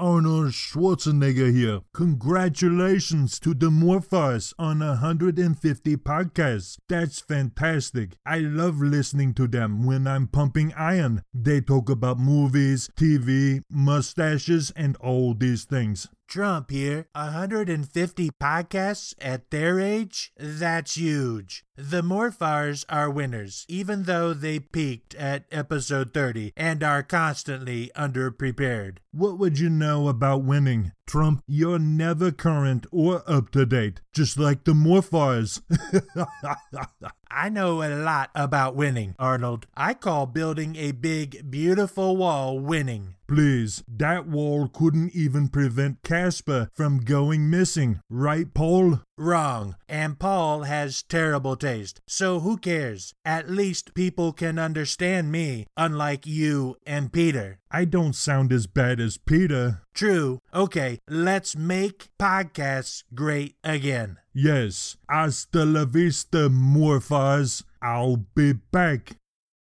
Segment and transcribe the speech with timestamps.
[0.00, 1.80] Arnold Schwarzenegger here.
[1.92, 6.78] Congratulations to the Morphars on 150 podcasts.
[6.88, 8.16] That's fantastic.
[8.24, 11.22] I love listening to them when I'm pumping iron.
[11.34, 16.08] They talk about movies, TV, mustaches, and all these things.
[16.30, 17.08] Trump here.
[17.14, 20.32] 150 podcasts at their age?
[20.38, 21.64] That's huge.
[21.82, 28.98] The Morphars are winners, even though they peaked at episode 30 and are constantly underprepared.
[29.12, 30.92] What would you know about winning?
[31.06, 35.62] Trump, you're never current or up to date, just like the Morphars.
[37.30, 39.66] I know a lot about winning, Arnold.
[39.74, 43.14] I call building a big, beautiful wall winning.
[43.26, 49.00] Please, that wall couldn't even prevent Casper from going missing, right, Paul?
[49.20, 49.76] Wrong.
[49.86, 52.00] And Paul has terrible taste.
[52.08, 53.12] So who cares?
[53.22, 57.58] At least people can understand me, unlike you and Peter.
[57.70, 59.82] I don't sound as bad as Peter.
[59.94, 60.38] True.
[60.54, 64.16] Okay, let's make podcasts great again.
[64.32, 64.96] Yes.
[65.06, 67.62] Hasta la vista, morfars.
[67.82, 69.16] I'll be back.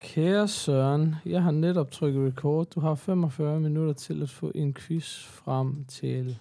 [0.03, 2.67] Kære Søren, jeg har netop trykket record.
[2.75, 6.37] Du har 45 minutter til at få en quiz frem til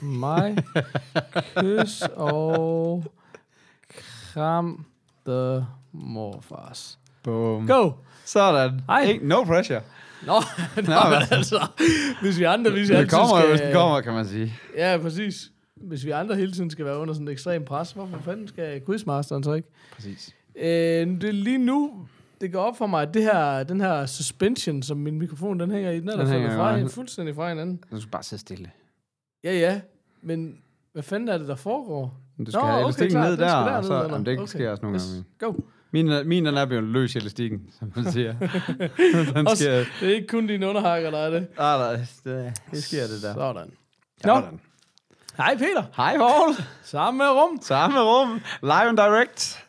[0.00, 0.56] mig.
[1.56, 3.04] Kys og
[4.32, 4.84] kram
[5.26, 6.98] the morfars.
[7.22, 7.66] Boom.
[7.66, 7.90] Go!
[8.24, 8.80] Sådan.
[8.86, 9.02] Hej.
[9.02, 9.80] Ikke, no pressure.
[10.26, 10.32] Nå,
[10.76, 11.66] nå men altså,
[12.22, 13.50] hvis vi andre, hvis vi Det kommer, skal...
[13.50, 14.54] hvis det kommer, kan man sige.
[14.76, 15.50] Ja, præcis.
[15.76, 18.82] Hvis vi andre hele tiden skal være under sådan et ekstrem pres, hvorfor fanden skal
[18.86, 19.68] quizmasteren så ikke?
[19.94, 20.34] Præcis.
[20.56, 20.62] Øh,
[21.20, 22.06] det er lige nu,
[22.40, 25.70] det går op for mig, at det her, den her suspension, som min mikrofon den
[25.70, 27.80] hænger i, den er der Den faldet fra, fuldstændig fra hinanden.
[27.90, 28.70] Du skal bare sidde stille.
[29.44, 29.80] Ja, ja,
[30.22, 30.58] men
[30.92, 32.14] hvad fanden er det, der foregår?
[32.46, 34.12] Du skal have elastikken ned skal der, og så, eller?
[34.12, 34.46] jamen, det Okay.
[34.46, 35.02] sker også nogle Yes.
[35.38, 35.52] gange.
[35.56, 35.60] Go.
[35.90, 38.34] Min, er- min den er blevet løs i elastikken, som man siger.
[39.34, 39.84] den Også, sker...
[40.00, 41.46] det er ikke kun dine underhakker, der er det.
[41.58, 43.34] Ah, nej, det, det sker det der.
[43.34, 43.70] Sådan.
[44.24, 44.60] Nå, Sådan.
[45.36, 45.82] hej Peter.
[45.96, 46.54] Hej, Paul.
[46.82, 47.58] Samme rum.
[47.62, 48.40] Samme rum.
[48.62, 49.64] Live and direct.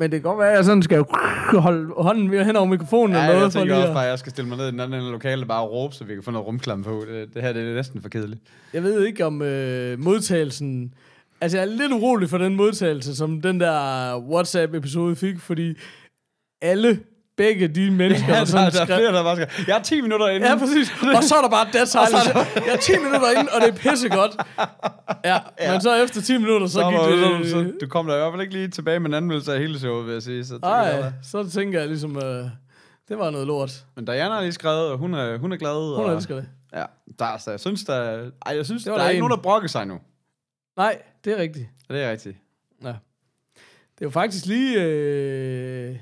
[0.00, 1.04] Men det kan godt være, at jeg sådan skal
[1.52, 3.16] holde hånden hen over mikrofonen.
[3.16, 4.70] Ja, eller noget jeg for tænker også bare, at jeg skal stille mig ned i
[4.70, 7.04] den anden ende af lokalet og bare råbe, så vi kan få noget rumklam på.
[7.08, 8.40] Det, det her det er næsten for kedeligt.
[8.72, 10.94] Jeg ved ikke om øh, modtagelsen...
[11.40, 15.74] Altså, jeg er lidt urolig for den modtagelse, som den der WhatsApp-episode fik, fordi
[16.62, 17.00] alle,
[17.42, 18.96] begge de mennesker, Ja, der der, sådan der er skrev...
[18.98, 19.48] flere, der bare skal...
[19.68, 20.48] Jeg er 10 minutter inde.
[20.50, 20.86] Ja, præcis.
[21.16, 22.38] Og så er der bare dead silence.
[22.66, 24.32] Jeg er 10 minutter inde, og det er pissegodt.
[25.24, 25.72] Ja, ja.
[25.72, 26.98] men så efter 10 minutter, så, så, gik
[27.42, 27.46] det...
[27.46, 29.58] så, så, du kom der i hvert fald ikke lige tilbage med en anmeldelse af
[29.60, 30.44] hele showet, vil jeg sige.
[30.44, 31.12] Så det kan Ej, være.
[31.22, 32.44] så tænker jeg ligesom, øh,
[33.08, 33.84] det var noget lort.
[33.96, 35.96] Men Diana har lige skrevet, og hun er, hun er glad.
[35.96, 36.48] Hun og, elsker det.
[36.74, 36.84] Ja,
[37.18, 39.18] der, er- så jeg synes, der, ej, jeg synes, Det der var er der ikke
[39.18, 39.20] en.
[39.22, 39.98] nogen, der brokker sig nu.
[40.76, 41.68] Nej, det er rigtigt.
[41.90, 42.36] Det er rigtigt.
[42.82, 42.88] Ja.
[42.88, 42.94] Det
[44.00, 44.82] er jo faktisk lige...
[44.82, 45.96] Øh,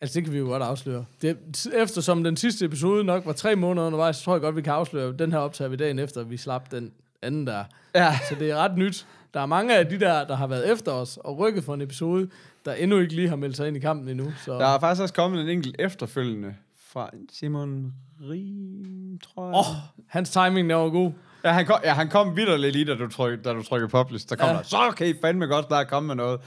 [0.00, 1.04] altså, det kan vi jo godt afsløre.
[1.22, 1.36] Det,
[1.74, 4.72] eftersom den sidste episode nok var tre måneder undervejs, så tror jeg godt, vi kan
[4.72, 6.92] afsløre, den her optager vi dagen efter, vi slap den
[7.22, 7.64] anden der.
[7.94, 8.18] Ja.
[8.28, 9.06] Så det er ret nyt.
[9.34, 11.80] Der er mange af de der, der har været efter os og rykket for en
[11.80, 12.28] episode,
[12.64, 14.32] der endnu ikke lige har meldt sig ind i kampen endnu.
[14.44, 14.52] Så.
[14.52, 16.54] Der er faktisk også kommet en enkelt efterfølgende
[16.88, 17.92] fra Simon
[18.30, 19.54] Rim, tror jeg.
[19.54, 19.76] Åh, oh,
[20.06, 21.12] hans timing der var god.
[21.44, 24.28] Ja, han kom, ja, han kom vidderligt lige, da du, tryk, da du trykkede publish.
[24.28, 24.54] Der kom Ja.
[24.54, 26.40] der, så I fandme godt snart komme med noget.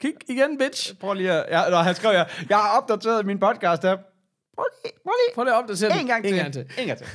[0.00, 0.96] Kig igen, bitch.
[1.00, 1.44] Prøv lige at...
[1.50, 4.02] Ja, og han skrev, ja, jeg har opdateret min podcast app.
[4.56, 5.34] Prøv lige, prøv lige.
[5.34, 5.98] Prøv lige at opdatere den.
[6.00, 6.32] En gang til.
[6.32, 6.66] En gang til.
[6.78, 7.06] En gang til.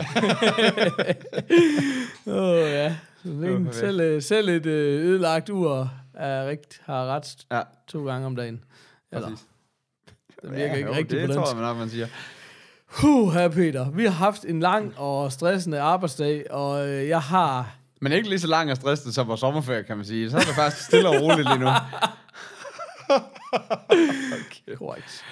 [2.33, 2.95] Åh, oh, ja.
[3.23, 8.05] Det Åh, selv, øh, selv et øh, ødelagt ur er rigt, har ret Ja, to
[8.05, 8.63] gange om dagen.
[9.11, 9.45] Eller, præcis.
[10.41, 11.55] det virker ja, ikke jo, rigtigt det på tror dansk.
[11.55, 12.07] jeg nok, man siger.
[12.85, 13.89] Huh, her Peter.
[13.91, 17.75] Vi har haft en lang og stressende arbejdsdag, og øh, jeg har...
[18.01, 20.31] Men ikke lige så lang og stresset som vores sommerferie, kan man sige.
[20.31, 21.67] Så er det faktisk stille og roligt lige nu.
[24.77, 25.23] Korrekt.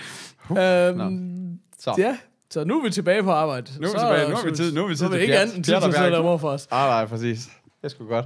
[0.52, 1.96] Øhm, Så.
[1.98, 2.18] ja,
[2.50, 3.72] så nu er vi tilbage på arbejde.
[3.80, 4.30] Nu er vi Så tilbage.
[4.30, 5.74] Nu har vi tid- nu har vi tid så er til ikke andet end tid
[5.76, 6.68] og der mor for os.
[6.72, 7.50] Ah, nej, præcis.
[7.84, 8.26] Det skulle godt.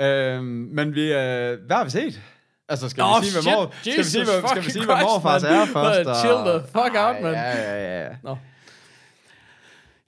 [0.00, 1.08] Øhm, men vi, øh,
[1.66, 2.22] hvad har vi set?
[2.68, 3.54] Altså, skal Nå, vi sige, hvad shit.
[3.54, 5.54] mor, skal vi sige, hvad, skal vi sige, hvad morfars mand.
[5.54, 6.08] er først?
[6.08, 7.34] og- chill the fuck out, Ej, mand.
[7.36, 8.08] Ja, ja, ja.
[8.22, 8.36] Nå.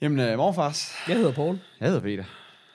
[0.00, 0.92] Jamen, øh, morfars.
[1.08, 2.24] Jeg hedder Paul, Jeg hedder Peter.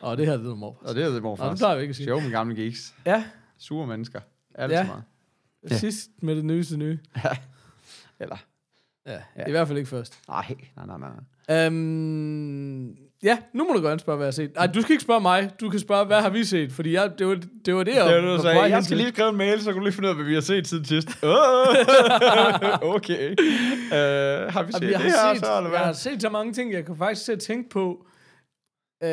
[0.02, 0.78] og det her det hedder mor.
[0.86, 1.50] Og det hedder morfars.
[1.50, 2.06] det plejer vi ikke at sige.
[2.08, 2.94] Sjov med gamle geeks.
[3.06, 3.24] Ja,
[3.58, 4.20] Sure mennesker.
[4.56, 4.78] Alt Ja.
[4.78, 4.84] ja.
[4.86, 5.04] meget.
[5.70, 5.78] Ja.
[5.78, 7.00] sidst med det nyeste nye.
[8.20, 8.38] Eller,
[9.08, 9.48] Ja, Ja.
[9.48, 10.20] i hvert fald ikke først.
[10.28, 10.98] nej, nej, nej,
[11.48, 11.66] nej.
[11.66, 12.88] Øhm,
[13.24, 14.56] ja, nu må du gerne spørge, hvad jeg har set.
[14.56, 15.52] Nej, du skal ikke spørge mig.
[15.62, 16.72] Du kan spørge, hvad har vi set?
[16.72, 18.62] Fordi jeg, det, var, det var det, jeg Det var det, du sagde.
[18.62, 20.34] Jeg skal lige skrive en mail, så kan du lige finde ud af, hvad vi
[20.34, 21.08] har set siden sidst.
[21.24, 21.32] Åh,
[22.96, 23.30] okay.
[23.32, 25.94] Uh, har vi set Jamen, det jeg, her har set, så, eller jeg har hvad?
[25.94, 28.06] set så mange ting, jeg kan faktisk at tænke på.
[29.04, 29.10] Øh,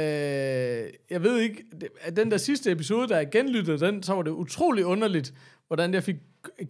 [1.10, 1.64] jeg ved ikke,
[2.00, 5.34] at den der sidste episode, der jeg genlyttede den, så var det utrolig underligt,
[5.66, 6.16] hvordan jeg fik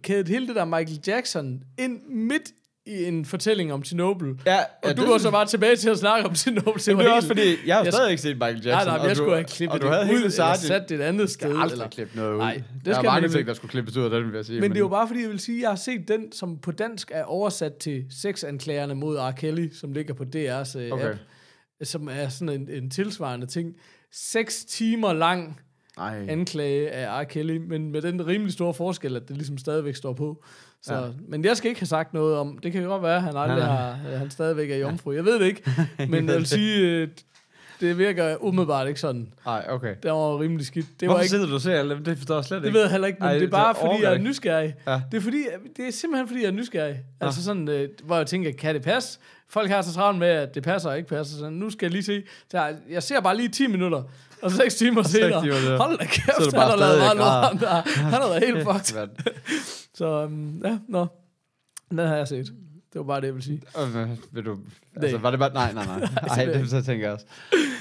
[0.03, 2.51] kædet hele det der Michael Jackson ind midt
[2.85, 4.33] i en fortælling om Chernobyl.
[4.45, 6.79] Ja, Og ja, du det- går så bare tilbage til at snakke om Chernobyl.
[6.79, 8.55] Det, Men var det er helt- også fordi, jeg har Jeg- stadig ikke set Michael
[8.55, 8.87] Nej, Jackson.
[8.87, 10.89] nej, men og jeg du- skulle have klippet og det du havde ud, eller sat
[10.89, 11.47] det et andet sted.
[11.49, 11.89] Jeg har aldrig eller...
[11.89, 12.37] klippet noget ud.
[12.37, 14.35] Nej, det der er skal mange man ting, der skulle klippes ud af den, vil
[14.35, 14.61] jeg sige.
[14.61, 16.57] Men det er jo bare fordi, jeg vil sige, at jeg har set den, som
[16.57, 19.31] på dansk er oversat til sexanklagerne mod R.
[19.31, 21.09] Kelly, som ligger på DR's uh, Okay.
[21.09, 21.19] app,
[21.83, 23.73] som er sådan en, en tilsvarende ting.
[24.13, 25.59] Seks timer lang
[25.97, 26.25] Ej.
[26.29, 27.23] anklage af R.
[27.23, 30.43] Kelly, men med den rimelig store forskel, at det ligesom stadigvæk står på.
[30.83, 30.99] Så, Ja.
[31.01, 31.07] ja.
[31.27, 33.59] Men jeg skal ikke have sagt noget om, det kan godt være, at han aldrig
[33.59, 33.75] Nej, nej.
[33.75, 35.11] har, øh, han stadigvæk er jomfru.
[35.11, 35.63] Jeg ved det ikke,
[36.09, 37.07] men jeg vil sige, øh,
[37.81, 39.33] det virker umiddelbart ikke sådan.
[39.45, 39.95] Ej, okay.
[40.03, 40.85] Det var rimelig skidt.
[40.99, 41.99] Det Hvorfor var ikke sidder du og ser alle?
[42.05, 42.73] Det forstår jeg slet det ikke.
[42.75, 44.75] ved jeg heller ikke, men Ej, det er det bare, fordi jeg er nysgerrig.
[44.87, 45.01] Ja.
[45.11, 45.43] Det er, fordi,
[45.77, 46.99] det er simpelthen, fordi jeg er nysgerrig.
[47.21, 47.25] Ja.
[47.25, 49.19] Altså sådan, øh, hvor jeg tænker, kan det passe?
[49.49, 51.37] Folk har så travlt med, at det passer og ikke passer.
[51.37, 52.23] Så nu skal jeg lige se.
[52.51, 54.03] Så jeg ser bare lige 10 minutter,
[54.41, 55.77] og 6 timer senere.
[55.77, 58.01] Hold da Så kæft, er du han har lavet meget lort, ham der.
[58.01, 59.07] Han har været helt fucked.
[59.97, 61.07] Så um, ja, nå.
[61.89, 62.45] Den har jeg set.
[62.93, 63.61] Det var bare det, jeg ville sige.
[63.81, 64.57] Øh, Vil du...
[64.95, 65.53] Altså, var det bare...
[65.53, 65.99] Nej, nej, nej.
[66.27, 67.25] Ej, simpelthen det så tænker jeg også.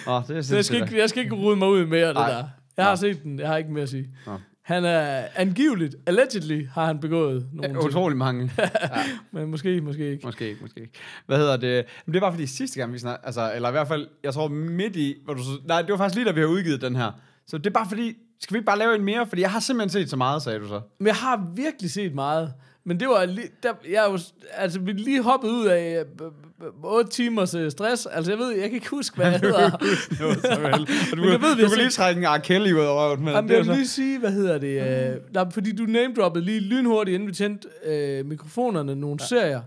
[0.09, 0.83] Åh, det er Så jeg skal, sindssygt.
[0.83, 2.31] ikke, jeg skal ikke rode mig ud mere det Nej.
[2.31, 2.45] der.
[2.77, 3.39] Jeg har set den.
[3.39, 4.09] Jeg har ikke mere at sige.
[4.27, 4.33] Nå.
[4.71, 7.89] Han er angiveligt, allegedly, har han begået nogle Ja, ting.
[7.91, 8.51] Utrolig mange.
[9.33, 10.27] Men måske, måske ikke.
[10.27, 10.93] Måske ikke, måske ikke.
[11.27, 11.85] Hvad hedder det?
[12.07, 14.49] Men det var fordi sidste gang, vi snakkede, altså, eller i hvert fald, jeg tror
[14.49, 17.13] midt i, hvor du nej, det var faktisk lige, da vi har udgivet den her.
[17.47, 19.27] Så det er bare fordi, skal vi ikke bare lave en mere?
[19.27, 20.81] Fordi jeg har simpelthen set så meget, sagde du så.
[20.99, 22.53] Men jeg har virkelig set meget.
[22.85, 24.19] Men det var lige, der, jeg jo,
[24.53, 26.27] altså vi lige hoppet ud af øh,
[26.67, 28.07] øh, 8 timers øh, stress.
[28.07, 29.71] Altså jeg ved, jeg kan ikke huske, hvad jeg hedder.
[29.71, 30.89] Det var så vel.
[31.17, 32.39] Du, Men jeg ved, vi du kunne lige trække en R.
[32.39, 33.25] Kelly ud af røven.
[33.25, 34.81] Men Jamen, det jeg vil så, lige sige, hvad hedder det?
[35.13, 39.27] Øh, der, fordi du name-droppede lige lynhurtigt, inden vi tændte øh, mikrofonerne, nogle ja.
[39.27, 39.61] serier.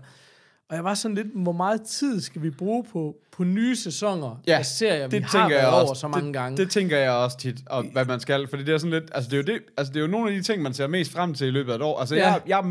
[0.70, 4.40] Og jeg var sådan lidt, hvor meget tid skal vi bruge på, på nye sæsoner
[4.46, 6.00] Ja, af serier, vi det har tænker jeg været over også.
[6.00, 6.56] så mange det, gange?
[6.56, 8.48] Det tænker jeg også tit, og hvad man skal.
[8.48, 10.30] Fordi det er sådan lidt, altså det er jo, det, altså det er jo nogle
[10.30, 12.00] af de ting, man ser mest frem til i løbet af et år.
[12.00, 12.26] Altså Ja.
[12.32, 12.64] jeg, jeg,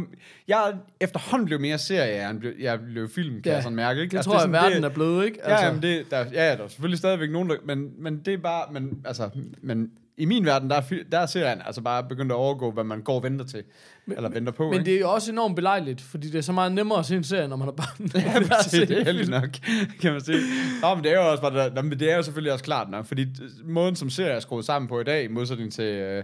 [0.47, 3.75] jeg er efterhånden blev mere serie, end blev- jeg blev film, kan Ja, jeg sådan
[3.75, 4.01] mærke.
[4.01, 4.11] Ikke?
[4.11, 5.39] det altså, tror jeg, sådan, verden er blevet, ikke?
[5.47, 8.33] Ja, jamen det, der, ja, ja, der er selvfølgelig stadigvæk nogen, der, men, men det
[8.33, 9.29] er bare, men, altså,
[9.61, 10.81] men i min verden, der er,
[11.11, 13.63] der er serien altså bare begyndt at overgå, hvad man går og venter til,
[14.05, 14.85] men, eller venter på, Men ikke?
[14.85, 17.23] det er jo også enormt belejligt, fordi det er så meget nemmere at se en
[17.23, 17.87] serie, når man har bare...
[18.21, 19.49] Ja, præcis, det er heldigt nok,
[20.01, 20.39] kan man sige.
[20.81, 23.25] Nå, men det er jo også bare, det er jo selvfølgelig også klart nok, fordi
[23.63, 26.23] måden, som serier er skruet sammen på i dag, i modsætning til øh,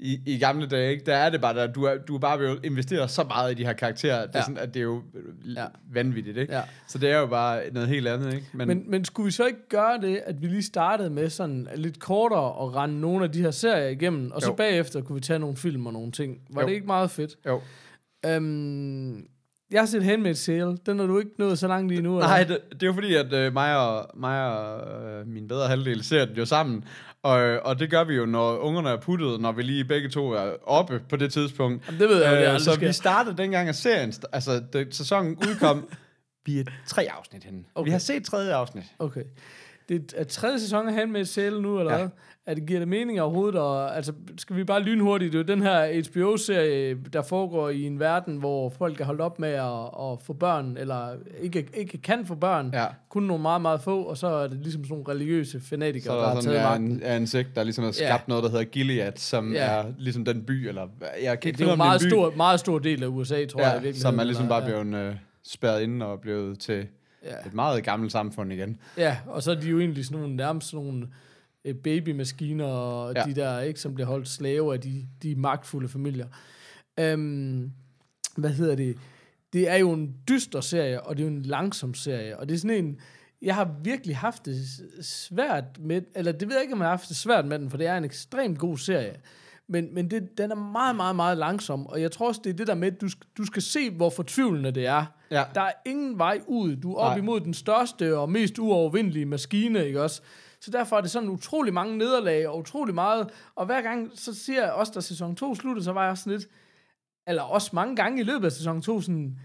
[0.00, 2.38] i, i gamle dage, ikke, der er det bare, der, du, er, du er bare
[2.38, 4.42] ved investere så meget i de her karakterer, det er Ja.
[4.44, 5.02] sådan, at det er jo
[5.56, 5.64] Ja.
[5.92, 6.54] vanvittigt, ikke?
[6.54, 6.62] Ja.
[6.88, 8.46] Så det er jo bare noget helt andet, ikke?
[8.52, 11.68] Men, Men, men skulle vi så ikke gøre det, at vi lige startede med sådan
[11.76, 14.54] lidt kortere og rende nogle af de her serier igennem, og så Jo.
[14.54, 16.38] bagefter kunne vi tage nogle film og nogle ting.
[16.50, 16.66] Var Jo.
[16.68, 17.36] det ikke meget fedt?
[17.46, 17.60] jo.
[18.26, 19.26] Øhm,
[19.70, 20.76] jeg har set Handmaid's Tale.
[20.86, 22.28] Den har du ikke nået så langt lige nu, eller?
[22.28, 25.68] Nej, det, det er jo fordi, at øh, mig og, mig og øh, min bedre
[25.68, 26.84] halvdel ser den jo sammen.
[27.22, 30.30] Og, og det gør vi jo, når ungerne er puttet, når vi lige begge to
[30.32, 31.86] er oppe på det tidspunkt.
[31.86, 32.86] Jamen, det ved jeg jo, det aldrig så sker.
[32.86, 35.88] vi startede dengang, at serien, altså det, sæsonen udkom,
[36.46, 37.64] vi er tre afsnit henne.
[37.74, 37.86] Okay.
[37.86, 38.84] Vi har set tredje afsnit.
[38.98, 39.22] Okay.
[39.88, 41.98] Det er tredje sæson af Handmaid's Tale nu, eller Ja.
[41.98, 42.08] hvad?
[42.46, 43.60] Er det, giver det mening overhovedet?
[43.60, 45.32] Og, altså, skal vi bare lynhurtigt?
[45.32, 49.38] Det er den her HBO-serie, der foregår i en verden, hvor folk er holdt op
[49.38, 49.64] med at,
[50.12, 51.08] at få børn, eller
[51.42, 52.70] ikke, ikke kan få børn.
[52.72, 52.86] Ja.
[53.08, 56.12] Kun nogle meget, meget få, og så er det ligesom sådan nogle religiøse fanatikere, Så
[56.12, 58.16] der er der har taget er en, er en sekt, der ligesom har skabt Ja.
[58.28, 59.58] noget, der hedder Gilead, som Ja.
[59.64, 60.86] er ligesom den by, eller
[61.22, 62.30] jeg kan ikke Det er meget det er en by.
[62.30, 63.66] stor, meget stor del af USA, tror jeg.
[63.68, 65.14] i Ja, virkeligheden, som er ligesom bare blevet øh,
[65.44, 66.86] spærret inde og blevet til
[67.24, 67.46] Ja.
[67.46, 68.80] et meget gammelt samfund igen.
[68.96, 71.08] Ja, og så er de jo egentlig sådan nogle, nærmest sådan nogle
[71.64, 73.22] øh, babymaskiner, og ja.
[73.24, 76.26] De der, ikke, som bliver holdt slave af de, de magtfulde familier.
[77.00, 77.72] Øhm,
[78.36, 78.96] hvad hedder det?
[79.52, 82.54] Det er jo en dyster serie, og det er jo en langsom serie, og det
[82.54, 83.00] er sådan en,
[83.42, 84.66] jeg har virkelig haft det
[85.00, 87.70] svært med, eller det ved jeg ikke, om jeg har haft det svært med den,
[87.70, 89.16] for det er en ekstremt god serie.
[89.68, 92.54] Men, men det, den er meget, meget, meget langsom, og jeg tror også, det er
[92.56, 93.08] det der med, at du,
[93.38, 95.04] du skal se, hvor fortvivlende det er.
[95.30, 95.44] Ja.
[95.54, 96.76] Der er ingen vej ud.
[96.76, 97.18] Du er op Nej.
[97.18, 100.22] imod den største og mest uovervindelige maskine, ikke også?
[100.60, 103.28] Så derfor er det sådan utrolig mange nederlag og utrolig meget.
[103.54, 106.32] Og hver gang, så siger jeg også, da sæson 2 sluttede, så var jeg sådan
[106.32, 106.48] lidt,
[107.28, 109.38] eller også mange gange i løbet af sæson 2, sådan,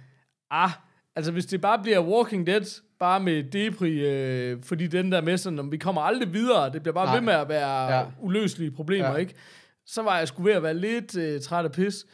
[0.52, 0.70] ah,
[1.16, 5.38] altså hvis det bare bliver Walking Dead, bare med Depri, øh, fordi den der med
[5.38, 7.16] sådan, om vi kommer aldrig videre, det bliver bare Nej.
[7.16, 8.06] ved med at være Ja.
[8.22, 9.16] uløselige problemer, ja.
[9.16, 9.34] ikke?
[9.86, 12.06] Så var jeg sgu ved at være lidt øh, træt af pis.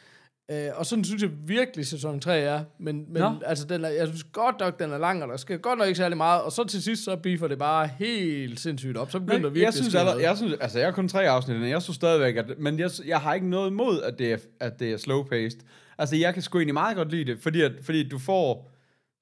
[0.52, 2.64] Øh, og sådan synes jeg virkelig, sæson 3 er.
[2.80, 3.32] Men, men Nå.
[3.46, 5.88] altså, den er, jeg synes godt nok, den er lang, og der sker godt nok
[5.88, 6.42] ikke særlig meget.
[6.42, 9.12] Og så til sidst, så beefer det bare helt sindssygt op.
[9.12, 10.22] Så begynder der Men virkelig jeg synes, at noget.
[10.22, 12.90] jeg synes, altså jeg har kun tre afsnit, men jeg synes stadigvæk, at, men jeg,
[13.06, 15.66] jeg har ikke noget imod, at det er, at det er slow-paced.
[15.98, 18.72] Altså, jeg kan sgu egentlig meget godt lide det, fordi, at, fordi du får,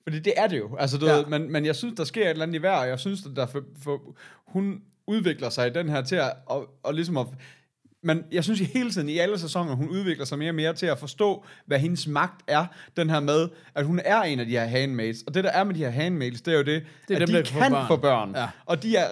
[0.04, 1.16] fordi det er det jo, altså, du ja.
[1.16, 3.26] ved, men, men jeg synes, der sker et eller andet i hver, og jeg synes,
[3.26, 4.16] at der for, for,
[4.48, 7.26] hun udvikler sig i den her til at, og, og ligesom at,
[8.08, 10.74] men jeg synes i hele tiden, i alle sæsoner, hun udvikler sig mere og mere
[10.74, 12.66] til at forstå, hvad hendes magt er.
[12.98, 15.18] Den her med, at hun er en af de her handmaids.
[15.28, 17.28] Og det, der er med de her handmaids, det er jo det, Det er at
[17.28, 17.88] dem, de kan få børn.
[17.88, 18.32] få børn.
[18.36, 18.48] Ja.
[18.66, 19.08] Og de, er,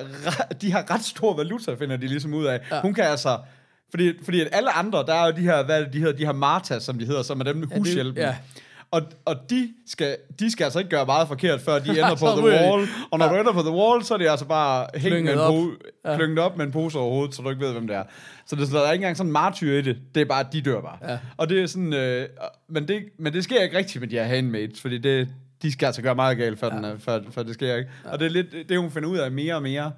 [0.61, 2.59] de har ret stor valuta, finder de ligesom ud af.
[2.71, 2.75] Ja.
[2.75, 2.81] Ja.
[2.81, 3.37] Hun kan altså...
[3.89, 6.25] Fordi, fordi at alle andre, der er jo de her, hvad det, de hedder, de
[6.25, 8.21] her Martas, som de hedder, som er dem med det- hushjælpen.
[8.23, 8.35] ja.
[8.95, 12.17] Og, og de, skal, de skal altså ikke gøre meget forkert, før de ender på
[12.17, 12.87] Så the wall.
[13.11, 15.33] Og når du ender på the wall, så er det altså bare hængt med Klynget
[15.33, 15.53] en op.
[15.53, 16.15] po- Ja.
[16.17, 18.03] klynget op med en pose over hovedet, så du ikke ved, hvem det er.
[18.47, 19.97] Så det, så der er ikke engang sådan en martyr i det.
[20.15, 20.97] Det er bare, at de dør bare.
[21.11, 21.17] Ja.
[21.37, 21.93] Og det er sådan...
[21.93, 22.27] Øh,
[22.69, 25.27] men, det, men det sker ikke rigtigt med de her handmaids, fordi det,
[25.61, 26.75] de skal altså gøre meget galt, for, ja.
[26.75, 27.89] den, er- for, for det sker ikke.
[28.05, 28.11] Ja.
[28.11, 29.91] Og det er lidt det, hun finder ud af mere og mere.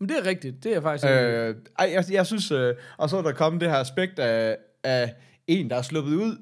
[0.00, 0.64] Men det er rigtigt.
[0.64, 1.06] Det er faktisk...
[1.10, 4.56] Øh, ej, jeg, jeg synes, øh, og så er der kommet det her aspekt af,
[4.84, 5.14] af
[5.46, 6.36] en, der er sluppet ud,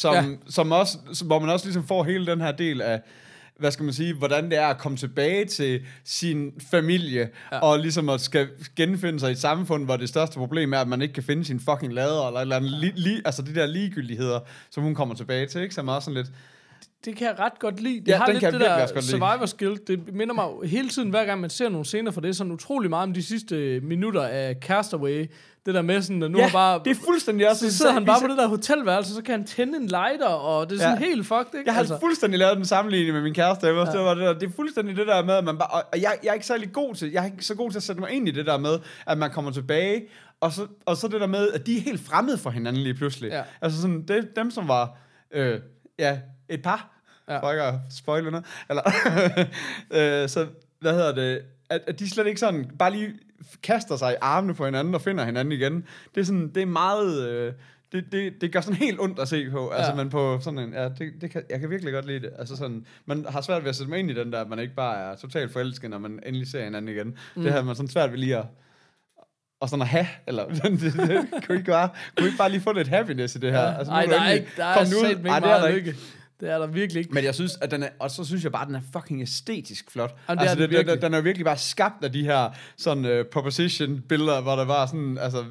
[0.00, 0.24] som, Ja.
[0.48, 3.00] som også, som- hvor man også ligesom får hele den her del af,
[3.58, 7.58] hvad skal man sige, hvordan det er at komme tilbage til sin familie, ja.
[7.58, 10.88] og ligesom at skal genfinde sig i et samfund, hvor det største problem er, at
[10.88, 13.66] man ikke kan finde sin fucking lader, eller eller andet, li, li, altså de der
[13.66, 14.40] ligegyldigheder,
[14.70, 15.74] som hun kommer tilbage til, ikke?
[15.74, 16.32] Som er også sådan lidt,
[17.04, 18.00] det kan jeg ret godt lide.
[18.00, 19.80] Det Ja, har lidt det der survivor skill.
[19.86, 22.90] Det minder mig hele tiden, hver gang man ser nogle scener for det, sådan utrolig
[22.90, 25.30] meget om de sidste minutter af Castaway.
[25.66, 26.80] Det der med sådan, at nu ja, har bare...
[26.84, 27.70] det er fuldstændig også...
[27.70, 30.70] så sidder han bare på det der hotelværelse, så kan han tænde en lighter, og
[30.70, 31.06] det er sådan Ja.
[31.06, 31.62] helt fucked, ikke?
[31.66, 32.00] Jeg har altså.
[32.00, 33.66] fuldstændig lavet den sammenligning med min kæreste.
[33.66, 33.92] Jeg ja.
[33.92, 35.68] det, var det, der, det er fuldstændig det der med, at man bare...
[35.68, 37.10] Og og jeg, jeg er ikke særlig god til...
[37.10, 39.18] Jeg er ikke så god til at sætte mig ind i det der med, at
[39.18, 40.06] man kommer tilbage,
[40.40, 42.94] og så, og så det der med, at de er helt fremmede for hinanden lige
[42.94, 43.30] pludselig.
[43.30, 43.42] Ja.
[43.60, 44.96] Altså sådan, det, dem som var...
[45.34, 45.60] Øh,
[45.98, 46.18] ja,
[46.48, 46.94] et par.
[47.28, 47.38] Ja.
[47.40, 48.46] For ikke at spoile noget.
[48.70, 48.82] Eller,
[50.22, 50.46] øh, så,
[50.80, 51.42] hvad hedder det?
[51.70, 53.12] At, at de slet ikke sådan bare lige
[53.62, 55.84] kaster sig i armene på hinanden og finder hinanden igen.
[56.14, 57.28] Det er sådan, det er meget...
[57.28, 57.52] Øh,
[57.92, 59.68] det, det, det gør sådan helt ondt at se på.
[59.68, 59.96] Altså, Ja.
[59.96, 60.72] men på sådan en...
[60.72, 62.30] Ja, det, det kan, jeg kan virkelig godt lide det.
[62.38, 64.58] Altså sådan, man har svært ved at sætte mig ind i den der, at man
[64.58, 67.18] ikke bare er totalt forelsket, når man endelig ser hinanden igen.
[67.36, 67.42] Mm.
[67.42, 68.44] Det har man sådan svært ved lige at
[69.60, 72.38] og sådan at have, eller det, det, det, kunne, I ikke bare, kunne I ikke
[72.38, 73.60] bare lige få lidt happiness i det her?
[73.60, 73.78] Ja.
[73.78, 74.84] Altså, Ej, der er ikke, der er er
[75.40, 75.94] der meget lykke.
[76.40, 77.14] Det er der virkelig ikke.
[77.14, 79.22] Men jeg synes, at den er, og så synes jeg bare, at den er fucking
[79.22, 80.16] æstetisk flot.
[80.28, 81.02] Jamen, er altså, den den, virkelig.
[81.02, 85.18] den er virkelig bare skabt af de her sådan uh, proposition-billeder, hvor der var sådan,
[85.18, 85.44] altså,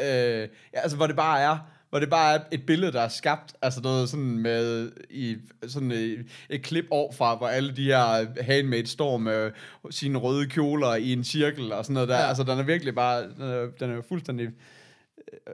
[0.00, 1.58] øh, ja, altså, hvor det bare er,
[1.90, 5.90] hvor det bare er et billede, der er skabt, altså noget sådan med, i sådan
[5.90, 9.50] et, et klip over fra, hvor alle de her handmade står med
[9.90, 12.18] sine røde kjoler i en cirkel og sådan noget der.
[12.18, 12.28] Ja.
[12.28, 14.52] Altså, den er virkelig bare, den er, den er fuldstændig øh,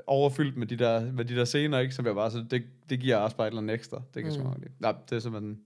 [0.07, 1.95] overfyldt med de der, med de der scener, ikke?
[1.95, 3.17] Så jeg bare, så det, det giver
[3.59, 4.03] andet ekstra.
[4.15, 4.39] Det kan mm.
[4.39, 4.71] Jeg lide.
[4.79, 5.59] Nej, det er simpelthen...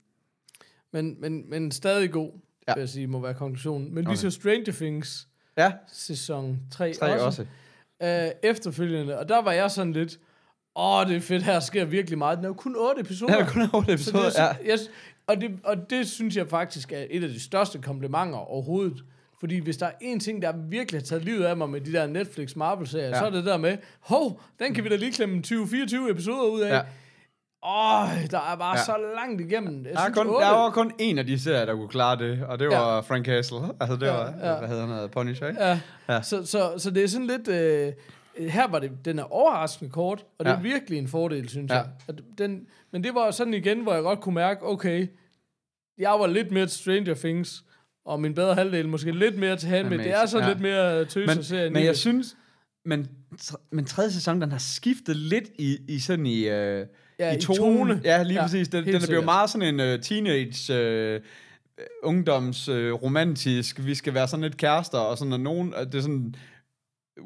[0.91, 2.31] Men, men, men stadig god,
[2.67, 2.73] ja.
[2.73, 3.93] Vil jeg sige, må være konklusionen.
[3.95, 4.11] Men okay.
[4.11, 5.27] vi så Stranger Things
[5.57, 7.25] Ja, sæson 3, tre også.
[7.25, 7.45] også.
[8.03, 9.19] Øh, efterfølgende.
[9.19, 10.19] Og der var jeg sådan lidt,
[10.75, 12.37] åh, det er fedt, her sker virkelig meget.
[12.37, 13.33] Den er jo kun 8 episoder.
[13.33, 14.29] Ja, der er kun otte Så episoder.
[14.29, 14.77] det, er, Ja.
[14.77, 14.93] så- jeg,
[15.27, 19.03] og, det, og det synes jeg faktisk er et af de største komplimenter overhovedet.
[19.43, 21.93] Fordi hvis der er en ting, der virkelig har taget livet af mig med de
[21.93, 23.19] der Netflix Marvel-serier, ja.
[23.19, 26.61] Så er det der med, hov, den kan vi da lige klemme 20-24 episoder ud
[26.61, 26.69] af.
[26.75, 26.79] Ja.
[27.65, 28.83] Åh, der er bare ja.
[28.83, 29.85] Så langt igennem.
[29.85, 32.17] Jeg Der, er synes, kun, der var kun en af de serier, der kunne klare
[32.17, 32.99] det, og det var Ja.
[32.99, 33.57] Frank Castle.
[33.81, 34.57] Altså, det Ja, var, ja.
[34.59, 35.63] hvad hedder han, Punisher, ikke?
[35.63, 35.79] Ja.
[36.09, 36.21] Ja.
[36.21, 37.47] Så, så, så det er sådan lidt...
[37.47, 37.93] Øh,
[38.49, 40.61] her var det, den er overraskende kort, og det er Ja.
[40.61, 41.75] virkelig en fordel, synes Ja.
[41.75, 41.85] jeg.
[42.07, 45.07] At den, men det var sådan igen, hvor jeg godt kunne mærke, okay,
[45.97, 47.63] jeg var lidt mere Stranger Things,
[48.05, 49.99] og min bedre halvdel måske lidt mere til Handmaid.
[49.99, 50.53] Det er sådan ja.
[50.53, 52.35] lidt mere tøse Men, men jeg synes,
[52.85, 53.07] men,
[53.71, 56.85] men tredje sæson, den har skiftet lidt i, i sådan i, øh,
[57.19, 57.57] Ja, i, i tone.
[57.57, 58.01] tone.
[58.03, 58.67] Ja, lige Ja, præcis.
[58.67, 61.21] Den, den er blevet meget sådan en uh, teenage, uh,
[62.03, 66.01] ungdoms, uh, romantisk, vi skal være sådan lidt kærester, og sådan, og nogen, det er
[66.01, 66.35] sådan,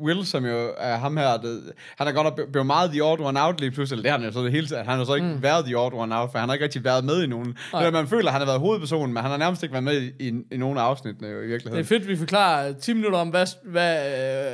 [0.04, 1.62] Will, som jo er ham her, det,
[1.98, 4.28] han er godt nok blevet meget the odd one out lige pludselig, det har han
[4.28, 5.44] jo så det hele tiden, han har så ikke mm.
[5.44, 7.82] været the odd one out, for han har ikke rigtig været med i nogen, Nej.
[7.82, 10.02] Eller man føler, at han har været hovedpersonen, men han har nærmest ikke været med
[10.02, 11.86] i, i, i nogen af afsnittene jo, i Det er virkeligheden.
[11.86, 13.98] fedt, vi forklarer 10 minutter om, hvad, hvad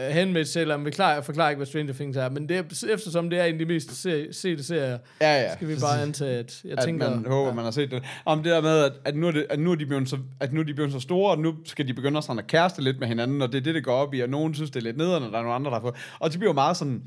[0.10, 2.30] uh, Handmaid sælger, men vi klarer, forklarer ikke, hvad Stranger Things er.
[2.30, 2.64] Men det er,
[2.94, 5.54] eftersom det er en af de mest se, sete serier, Ja, ja.
[5.56, 7.10] skal vi bare antage, at jeg at tænker...
[7.10, 7.54] man håber, ja.
[7.56, 8.04] man har set det.
[8.26, 10.18] Om det der med, at, at, nu er det, at, nu er de blevet så,
[10.40, 12.48] at nu er de blevet så store, og nu skal de begynde at, sådan at
[12.48, 14.70] kæreste lidt med hinanden, og det er det, det går op i, og nogen synes,
[14.72, 15.96] det er lidt nederen, og der er nogle andre, der har fået.
[16.20, 17.04] Og det bliver jo meget sådan,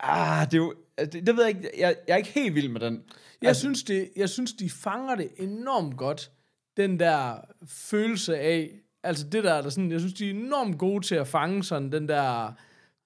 [0.00, 2.54] ah, det er jo, altså, det, det ved jeg ikke, jeg, jeg er ikke helt
[2.54, 3.02] vild med den.
[3.42, 6.30] Jeg synes, det, jeg synes, de fanger det enormt godt,
[6.76, 7.34] den der
[7.68, 8.70] følelse af,
[9.02, 11.92] altså det der, der sådan, jeg synes, de er enormt gode til at fange sådan
[11.92, 12.52] den der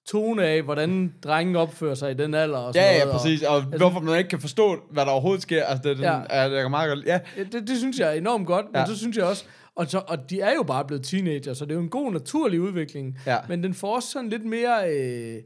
[0.08, 3.20] tone af, hvordan drengen opfører sig i den alder og sådan Ja, ja, noget.
[3.20, 3.42] præcis.
[3.42, 5.64] Og altså- hvorfor man ikke kan forstå, hvad der overhovedet sker.
[5.64, 6.16] Altså, det, det, Ja.
[6.16, 6.24] ja.
[6.30, 7.06] er, det er meget godt.
[7.06, 8.86] Ja, Ja, det, det synes jeg er enormt godt, men Ja.
[8.86, 9.44] så synes jeg også,
[9.78, 12.12] og, så, og de er jo bare blevet teenager, så det er jo en god
[12.12, 13.18] naturlig udvikling.
[13.26, 13.36] Ja.
[13.48, 15.36] Men den får også sådan lidt mere, øh,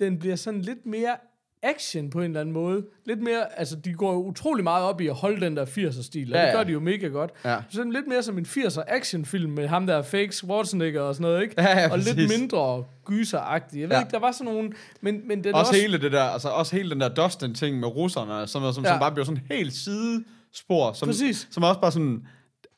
[0.00, 1.16] den bliver sådan lidt mere
[1.62, 2.84] action på en eller anden måde.
[3.06, 6.32] Lidt mere, altså de går jo utrolig meget op i at holde den der 80'er-stil,
[6.32, 6.56] og Ja, det ja.
[6.56, 7.30] gør de jo mega godt.
[7.44, 7.56] Ja.
[7.70, 11.42] Sådan lidt mere som en 80'er actionfilm med ham der fake Schwarzenegger og sådan noget,
[11.42, 11.54] ikke?
[11.62, 13.80] Ja, ja, og lidt mindre gyseragtigt.
[13.80, 14.00] Jeg ved Ja.
[14.02, 16.76] ikke, der var sådan nogle, men, men den også, også, hele det der, altså også
[16.76, 18.72] hele den der Dustin-ting med russerne, noget, som, ja.
[18.72, 21.48] Som bare bliver sådan helt sidespor, som, Præcis.
[21.50, 22.26] som også bare sådan,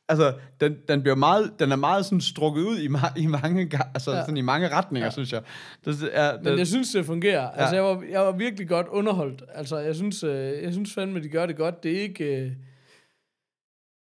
[0.08, 3.70] altså, den, den bliver meget, den er meget sådan strukket ud i, ma- i mange,
[3.94, 4.20] altså, Ja.
[4.20, 5.10] sådan i mange retninger, ja.
[5.10, 5.42] synes jeg.
[5.84, 7.42] Det, er, det, Men jeg synes, det fungerer.
[7.42, 7.50] Ja.
[7.60, 9.42] Altså, jeg var, jeg var virkelig godt underholdt.
[9.54, 11.82] Altså, jeg synes, øh, jeg synes fandme, de gør det godt.
[11.82, 12.24] Det er ikke...
[12.24, 12.50] Øh,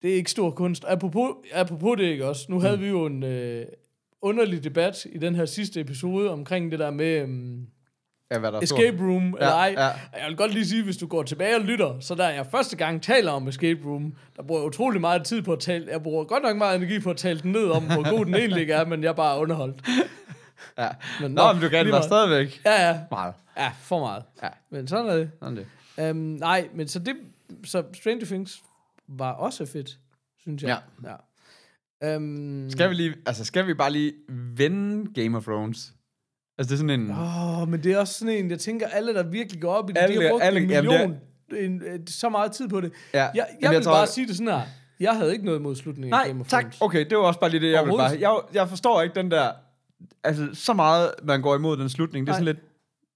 [0.01, 0.85] det er ikke stor kunst.
[0.87, 2.45] Apropos, apropos det ikke også.
[2.49, 3.65] Nu havde vi jo en øh,
[4.21, 7.67] underlig debat i den her sidste episode omkring det der med um,
[8.33, 9.75] ja, hvad der er escape room eller ej.
[9.77, 9.85] ja.
[9.87, 12.77] Jeg vil godt lige sige, hvis du går tilbage og lytter, så da jeg første
[12.77, 15.87] gang taler om escape room, der bruger jeg utrolig meget tid på at tale.
[15.91, 18.35] Jeg bruger godt nok meget energi på at tale den ned om, hvor god den
[18.35, 19.75] egentlig er, men jeg er bare underholdt.
[20.77, 20.89] Ja.
[21.21, 22.03] Men, Nå, men du kan meget.
[22.05, 22.99] stadigvæk Ja, ja.
[23.11, 23.33] meget.
[23.57, 24.23] Ja, for meget.
[24.43, 24.47] Ja.
[24.69, 25.31] Men sådan er det.
[25.39, 25.57] Sådan
[25.97, 26.09] det.
[26.09, 27.15] Um, nej, men så det,
[27.65, 28.61] så Stranger Things
[29.07, 29.97] var også fedt,
[30.39, 30.77] synes jeg.
[31.03, 31.09] Ja.
[31.09, 31.15] ja.
[32.15, 35.93] Um, Skal vi lige, altså skal vi bare lige vende Game of Thrones?
[36.57, 37.11] Altså det er sådan en...
[37.11, 39.89] Åh, oh, men det er også sådan en, jeg tænker, alle, der virkelig går op
[39.89, 41.17] i det, Alle- de har brugt alle- en jamen, million,
[41.71, 42.91] en, øh, så meget tid på det.
[43.13, 44.61] Ja, Jeg, jeg, jamen, vil tror- bare sige det sådan her.
[44.99, 46.61] Jeg havde ikke noget imod slutningen af Nej, Game of tak.
[46.63, 46.77] Thrones.
[46.81, 48.17] Okay, det var også bare lige det, jeg ville bare...
[48.19, 49.51] Jeg, jeg forstår ikke den der...
[50.23, 52.27] Altså, så meget, man går imod den slutning.
[52.27, 52.53] Det er sådan Nej.
[52.53, 52.63] lidt...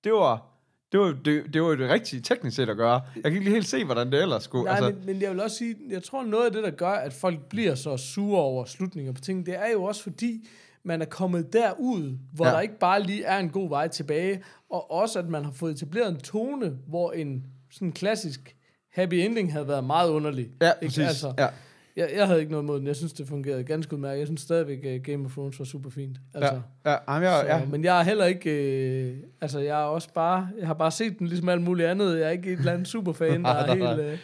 [0.03, 0.43] Det var...
[0.91, 3.01] Det var, det, det var jo det rigtige teknisk set at gøre.
[3.15, 4.63] Jeg kan ikke lige helt se, hvordan det ellers skulle...
[4.65, 6.89] Nej, altså, men, men jeg vil også sige, jeg tror noget af det, der gør,
[6.91, 10.47] at folk bliver så sure over slutninger på ting, det er jo også fordi,
[10.87, 12.51] man er kommet derud, hvor ja.
[12.51, 15.71] Der ikke bare lige er en god vej tilbage, og også at man har fået
[15.71, 18.55] etableret en tone, hvor en sådan klassisk
[18.93, 20.49] happy ending havde været meget underlig.
[20.61, 20.85] ja, Ikke?
[20.85, 21.07] præcis.
[21.07, 21.47] Altså, ja.
[21.95, 22.87] jeg, jeg havde ikke noget mod den.
[22.87, 24.19] Jeg synes, det fungerede ganske udmærket.
[24.19, 26.17] Jeg synes stadigvæk, at Game of Thrones var super fint.
[26.33, 27.65] Altså, Ja, ja, jamen, jeg, så, ja.
[27.65, 28.49] Men jeg er heller ikke...
[28.51, 30.49] Øh, altså, jeg er også bare...
[30.59, 32.19] Jeg har bare set den ligesom alt muligt andet.
[32.19, 33.99] Jeg er ikke et eller andet superfan, der er helt...
[33.99, 34.17] Øh,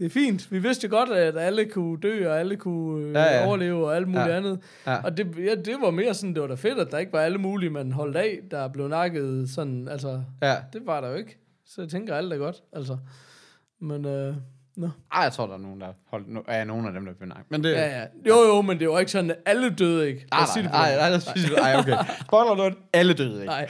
[0.00, 0.52] det er fint.
[0.52, 3.96] Vi vidste godt, at alle kunne dø, og alle kunne øh, Ja, ja, overleve, og
[3.96, 4.36] alt muligt Ja.
[4.36, 4.60] andet.
[4.86, 4.96] Ja.
[5.04, 7.20] Og det, ja, det var mere sådan, det var da fedt, at der ikke var
[7.20, 10.56] alle mulige, man holdt af, der blev nakket sådan, altså, ja.
[10.72, 11.38] det var der jo ikke.
[11.66, 12.98] Så jeg tænker, alt er godt, altså.
[13.80, 14.34] Men, øh,
[14.76, 14.88] nå.
[15.12, 16.28] Ej, jeg tror, der er nogen, der holdt...
[16.28, 17.38] No, ja, nogen af dem, der blev nej.
[17.48, 17.72] Men det...
[17.72, 18.04] Ja, ja.
[18.28, 20.26] Jo, jo, men det var ikke sådan, at alle døde ikke.
[20.30, 21.20] Nej, den nej, nej, nej,
[21.56, 21.96] nej, ej, okay.
[22.20, 23.46] Spoiler alert, alle døde ikke.
[23.46, 23.68] Nej,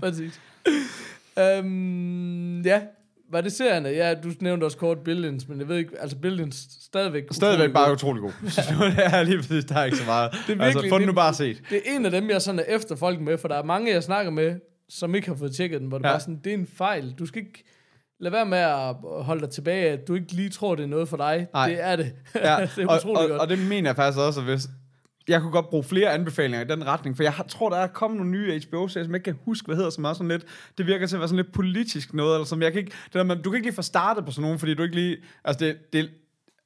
[0.00, 0.40] præcis.
[1.38, 2.80] øhm, ja,
[3.32, 3.88] var det serierne?
[3.88, 7.22] Ja, du nævnte også kort Billions, men jeg ved ikke, altså Billions stadigvæk...
[7.30, 7.94] Stadigvæk bare god.
[7.94, 8.32] utrolig god.
[8.96, 10.30] det er lige præcis, der er ikke så meget.
[10.32, 11.62] Det er altså, virkelig- få den nu bare set.
[11.70, 13.92] Det er en af dem, jeg sådan er efter folk med, for der er mange,
[13.92, 14.54] jeg snakker med,
[14.88, 16.10] som ikke har fået tjekket den, hvor det Ja.
[16.12, 17.14] bare sådan, det er en fejl.
[17.18, 17.64] Du skal ikke
[18.20, 21.08] lade være med at holde dig tilbage, at du ikke lige tror, det er noget
[21.08, 21.46] for dig.
[21.54, 21.68] Nej.
[21.68, 22.12] Det er det.
[22.34, 22.40] Ja,
[22.76, 23.40] det er og, utroligt og, godt.
[23.40, 24.62] og det mener jeg faktisk også, at hvis...
[25.28, 27.86] Jeg kunne godt bruge flere anbefalinger i den retning, for jeg har- tror, der er
[27.86, 30.44] kommet nogle nye HBO-serier, som jeg ikke kan huske, hvad hedder, som er sådan lidt...
[30.78, 32.92] Det virker til at være sådan lidt politisk noget, eller som jeg kan ikke...
[33.04, 34.94] Det der, man, du kan ikke lige få startet på sådan nogen, fordi du ikke
[34.94, 35.16] lige...
[35.44, 36.10] Altså, det, det,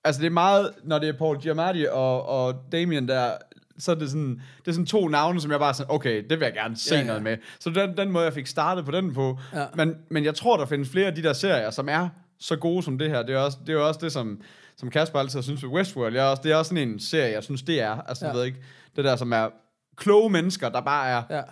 [0.04, 0.70] altså, det er meget...
[0.84, 3.30] Når det er Paul Giamatti og, og Damien der,
[3.78, 6.40] så er det sådan, det er sådan to navne, som jeg bare sådan, okay, det
[6.40, 7.06] vil jeg gerne se ja, ja.
[7.06, 7.36] noget med.
[7.60, 9.38] Så den, den måde, jeg fik startet på den på.
[9.54, 9.64] Ja.
[9.74, 12.82] Men, men jeg tror, der findes flere af de der serier, som er så gode
[12.82, 13.22] som det her.
[13.22, 14.40] Det er også det, er også det som,
[14.76, 16.14] som Kasper altid synes ved Westworld.
[16.14, 18.00] Jeg er også, det er også sådan en serie, jeg synes, det er.
[18.00, 18.28] Altså, ja.
[18.28, 18.32] Ja.
[18.32, 18.58] jeg ved ikke,
[18.96, 19.48] det der, som er
[19.96, 21.22] kloge mennesker, der bare er...
[21.30, 21.36] Ja.
[21.36, 21.42] Ja.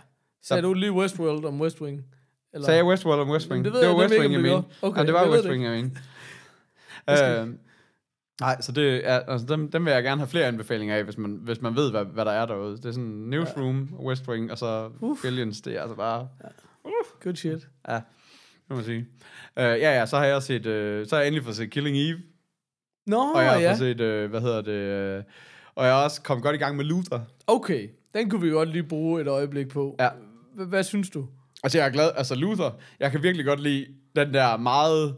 [0.42, 2.04] Sagde du lige Westworld om West Wing?
[2.52, 2.66] Eller?
[2.66, 3.64] Sagde jeg Westworld om West Wing?
[3.64, 4.68] Det ved det jeg var West nemlig Wing, jeg mente.
[4.82, 6.00] Okay, ja, det var jeg West Wing, jeg mente.
[7.10, 7.54] Øh,
[8.40, 11.18] Nej, så det er, altså dem, dem vil jeg gerne have flere anbefalinger af, hvis
[11.18, 12.76] man, hvis man ved, hvad, hvad der er derude.
[12.76, 14.04] Det er sådan Newsroom, ja.
[14.04, 15.18] West Wing, og så Uf.
[15.22, 15.60] Billions.
[15.60, 16.28] Det er altså bare...
[17.22, 17.68] Good shit.
[17.88, 18.00] Ja,
[18.70, 18.98] må man sige.
[19.56, 21.96] Uh, ja, ja, så har jeg set, uh, så har jeg endelig fået set Killing
[21.96, 22.18] Eve,
[23.06, 23.70] Nå, og jeg har ja.
[23.70, 25.24] fået set, uh, hvad hedder det, uh,
[25.74, 27.20] og jeg har også kommet godt i gang med Luther.
[27.46, 29.96] Okay, den kunne vi godt lige bruge et øjeblik på.
[30.00, 30.08] Ja.
[30.54, 31.26] Hvad synes du?
[31.64, 35.16] Altså, jeg er glad, altså Luther, jeg kan virkelig godt lide den der meget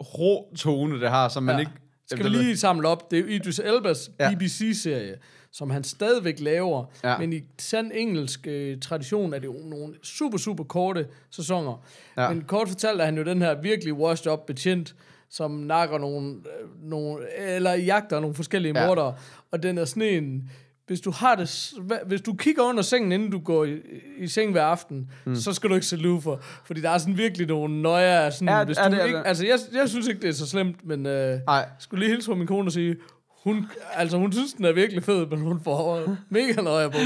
[0.00, 1.60] rå tone, det har, som man Ja.
[1.60, 1.72] ikke...
[2.06, 3.10] Skal vi lige samle op?
[3.10, 4.28] Det er Idris Elbas Ja.
[4.30, 4.36] ja.
[4.36, 5.14] BBC-serie,
[5.56, 6.84] som han stadigvæk laver.
[7.04, 7.18] Ja.
[7.18, 11.84] Men i sand engelsk øh, tradition er det jo nogle super, super korte sæsoner.
[12.16, 12.28] Ja.
[12.28, 14.94] Men kort fortalt er han jo den her virkelig washed up betjent,
[15.30, 18.86] som nakker nogle, øh, nogle eller jagter nogle forskellige Ja.
[18.86, 19.14] mordere.
[19.50, 20.50] Og den er sådan en...
[20.86, 21.72] Hvis du har det,
[22.06, 23.80] hvis du kigger under sengen, inden du går i,
[24.18, 25.34] i seng hver aften, mm.
[25.36, 26.36] så skal du ikke se Luther.
[26.64, 28.30] Fordi der er sådan virkelig nogle nøjer.
[28.30, 29.26] Sådan, Ja, hvis ja, du det er ikke, det.
[29.26, 31.06] altså, jeg, jeg synes ikke, det er så slemt, men...
[31.06, 32.96] Øh, Nej, skulle lige hilse fra min kone og sige,
[33.46, 36.96] hun, altså hun synes, den er virkelig fed, men hun får mega nøje på.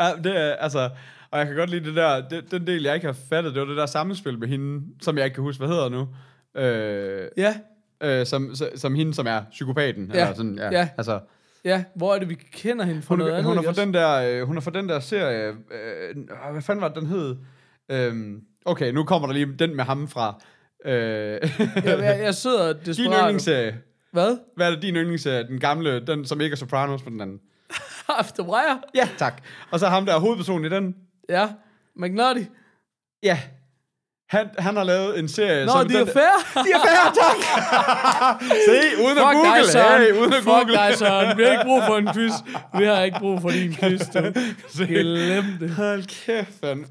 [0.00, 0.90] ja, det er, altså,
[1.30, 3.60] Og jeg kan godt lide det der, det, den del, jeg ikke har fattet, det
[3.62, 6.08] var det der sammenspil med hende, som jeg ikke kan huske, hvad hedder nu.
[6.62, 7.54] Øh, Ja,
[8.02, 10.10] øh, som, som, som hende, som er psykopaten.
[10.14, 10.20] Ja.
[10.20, 10.70] Eller sådan, ja.
[10.70, 10.88] Ja.
[10.98, 11.20] Altså,
[11.64, 11.84] ja.
[11.96, 13.48] Hvor er det, vi kender hende fra hun, noget er, andet?
[13.54, 16.16] hun, er fra den der, øh, hun er fra den der serie, øh,
[16.52, 17.36] hvad fanden var det, den hed?
[17.90, 18.14] Øh,
[18.64, 20.42] okay, nu kommer der lige den med ham fra.
[20.84, 21.40] Øh, Jeg,
[21.84, 23.20] jeg, jeg sidder din desperat.
[23.20, 23.76] yndlingsserie.
[24.14, 24.36] Hvad?
[24.56, 25.46] Hvad er det din yndlingsserie?
[25.48, 27.38] Den gamle, den som ikke er Sopranos på den anden.
[28.18, 28.80] After Wire?
[28.94, 29.42] Ja, tak.
[29.70, 30.94] Og så ham der er hovedpersonen i den.
[31.28, 31.48] Ja.
[31.96, 32.42] McNulty?
[33.22, 33.38] Ja.
[34.28, 36.12] Han, han har lavet en serie, Nå, som de er den...
[36.12, 36.62] fair.
[36.64, 37.36] De er fair, tak!
[38.68, 39.50] Se, uden at Fuck google.
[39.62, 40.02] dig, Søren.
[40.02, 40.72] hey, uden at Fuck google.
[40.74, 41.38] dig, Søren.
[41.38, 42.32] Vi har ikke brug for en quiz.
[42.78, 44.20] Vi har ikke brug for din quiz, du.
[44.86, 45.70] Glem det.
[45.70, 46.86] Hold kæft, man.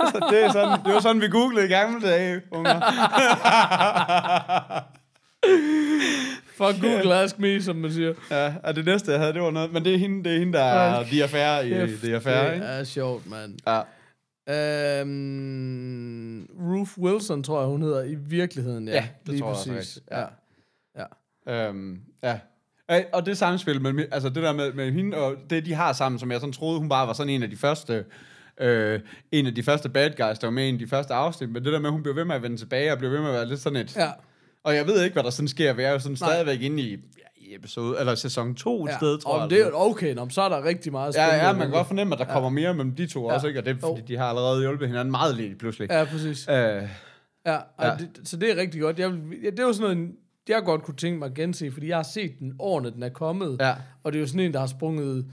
[0.00, 2.80] Altså, det, er sådan, det var sådan, vi googlede i gamle dage, unger.
[6.58, 8.14] Fuck Google Ask Me, som man siger.
[8.30, 9.72] Ja, og det næste, jeg havde, det var noget...
[9.72, 12.46] Men det er hende, det er hende der er Hold de affære i de affære,
[12.48, 12.66] det ikke?
[12.66, 13.54] er sjovt, mand.
[13.66, 13.80] Ja.
[15.00, 18.88] Øhm, Ruth Wilson, tror jeg, hun hedder i virkeligheden.
[18.88, 19.96] Ja, Ja, det lige tror jeg også præcis.
[19.96, 20.08] rigtigt.
[20.96, 21.04] Ja.
[21.48, 21.68] ja.
[21.68, 22.38] Øhm, ja.
[23.12, 26.18] Og det samspil, med, altså det der med, med hende og det, de har sammen,
[26.18, 28.04] som jeg sådan troede, hun bare var sådan en af de første,
[28.60, 29.00] øh,
[29.32, 31.50] en af de første bad guys, der var med i en af de første afsnit,
[31.50, 33.18] men det der med, at hun blev ved med at vende tilbage, og blev ved
[33.18, 34.10] med at være lidt sådan et, ja.
[34.68, 36.30] Og jeg ved ikke, hvad der sådan sker, vi er jo sådan Nej.
[36.30, 36.96] stadigvæk inde i, ja,
[37.36, 38.96] i episode, eller sæson 2 et ja.
[38.96, 39.50] sted, tror Om jeg.
[39.50, 41.46] det er okay, nå, så er der rigtig meget Ja, spændende.
[41.46, 43.34] ja, man kan godt fornemme, at der kommer mere mellem de to Ja.
[43.34, 43.60] også, ikke?
[43.60, 44.04] Og det er, fordi Jo.
[44.08, 45.90] de har allerede hjulpet hinanden meget lidt pludselig.
[45.90, 46.48] Ja, præcis.
[46.48, 46.82] Øh, Ja,
[47.46, 47.58] Ja.
[47.82, 47.96] ja.
[47.98, 48.98] Det, så det er rigtig godt.
[48.98, 49.12] Jeg,
[49.44, 50.10] ja, det var sådan noget,
[50.48, 53.08] jeg godt kunne tænke mig at gense, fordi jeg har set den årene, den er
[53.08, 53.56] kommet.
[53.60, 53.74] Ja.
[54.04, 55.26] Og det er jo sådan en, der har sprunget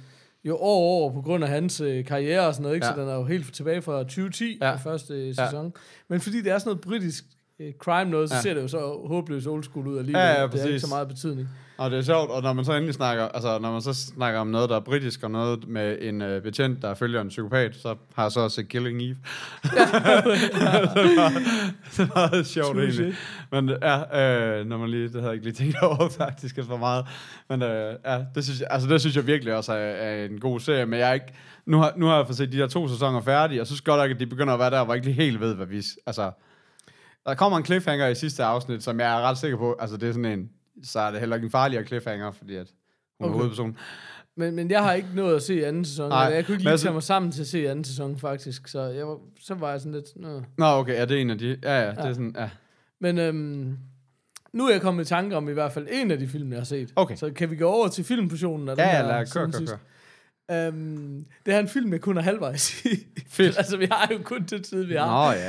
[0.43, 2.87] jo år over på grund af hans øh, karriere og sådan noget, ikke?
[2.87, 2.93] Ja.
[2.93, 4.69] Så den er jo helt tilbage fra 2010, Ja.
[4.69, 4.75] ja.
[4.75, 5.33] første øh, Ja.
[5.45, 5.73] sæson.
[6.07, 7.25] Men fordi det er sådan noget britisk
[7.79, 8.37] crime noget, så Ja.
[8.37, 8.41] ja.
[8.41, 10.19] ser det jo så håbløst old school ud alligevel.
[10.21, 10.81] Ja, ja, det har ikke præcis.
[10.81, 11.49] så meget betydning.
[11.77, 14.39] Og det er sjovt, og når man så endelig snakker, altså når man så snakker
[14.39, 17.75] om noget, der er britisk, og noget med en øh, betjent, der følger en psykopat,
[17.75, 19.09] så har jeg så også set Killing Eve.
[19.63, 20.21] det var,
[21.97, 23.13] det var meget sjovt True egentlig.
[23.15, 23.15] shit.
[23.51, 26.77] Men ja, øh, når man lige, det havde jeg ikke lige tænkt over faktisk, for
[26.77, 27.05] meget.
[27.49, 30.39] Men øh, ja, det synes, jeg, altså, det synes jeg virkelig også er, er en
[30.39, 31.33] god serie, men jeg er ikke,
[31.65, 33.81] nu har, nu har jeg fået set de der to sæsoner færdige, og jeg synes
[33.81, 35.65] godt nok, at de begynder at være der, hvor jeg ikke lige helt ved, hvad
[35.65, 36.31] vi, altså,
[37.25, 40.09] der kommer en cliffhanger i sidste afsnit, som jeg er ret sikker på, altså det
[40.09, 40.49] er sådan en,
[40.83, 42.67] så er det heller ikke en farligere cliffhanger, fordi at
[43.19, 43.33] hun okay.
[43.33, 43.77] er hovedpersonen.
[44.37, 46.09] Men, men jeg har ikke nået at se anden sæson.
[46.09, 48.67] Nej, jeg kunne ikke lige altså- tage mig sammen til at se anden sæson, faktisk.
[48.67, 50.05] Så, jeg var, så var jeg sådan lidt...
[50.15, 50.41] Nå.
[50.57, 51.57] Nå, okay, er det en af de?
[51.63, 52.13] Ja, ja, det er Ja.
[52.13, 52.49] sådan, ja.
[53.01, 53.77] Men øhm,
[54.53, 56.59] nu er jeg kommet i tanke om i hvert fald en af de film, jeg
[56.59, 56.93] har set.
[56.95, 57.15] Okay.
[57.15, 59.59] Så kan vi gå over til filmportionen af den Ja, ja, her lad kør, kør,
[59.67, 59.77] kør.
[60.51, 63.07] Øhm, det er en film, jeg kun er halvvejs i.
[63.29, 63.57] Fedt.
[63.59, 65.33] altså, vi har jo kun det tid, vi har.
[65.33, 65.39] Nå,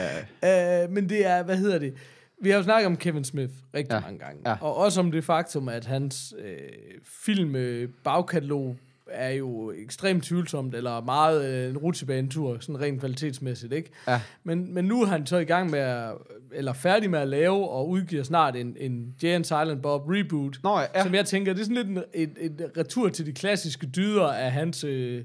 [0.42, 0.84] ja.
[0.84, 1.94] Øh, men det er, hvad hedder det?
[2.42, 4.00] Vi har jo snakket om Kevin Smith rigtig Ja.
[4.00, 4.40] mange gange.
[4.44, 4.50] Ja.
[4.50, 4.56] Ja.
[4.60, 6.58] Og også om det faktum, at hans øh,
[7.04, 8.76] film øh, bagkatalog
[9.10, 13.90] er jo ekstremt tvivlsomt, eller meget øh, en rutsjebanetur, sådan rent kvalitetsmæssigt, ikke?
[14.08, 14.20] Ja.
[14.44, 16.12] Men, men nu er han så i gang med at,
[16.52, 20.58] eller færdig med at lave, og udgiver snart en, en Jay and Silent Bob reboot,
[20.62, 21.02] Nå, ja.
[21.02, 24.26] som jeg tænker, det er sådan lidt en, et, et retur til de klassiske dyder
[24.26, 25.24] af hans, øh,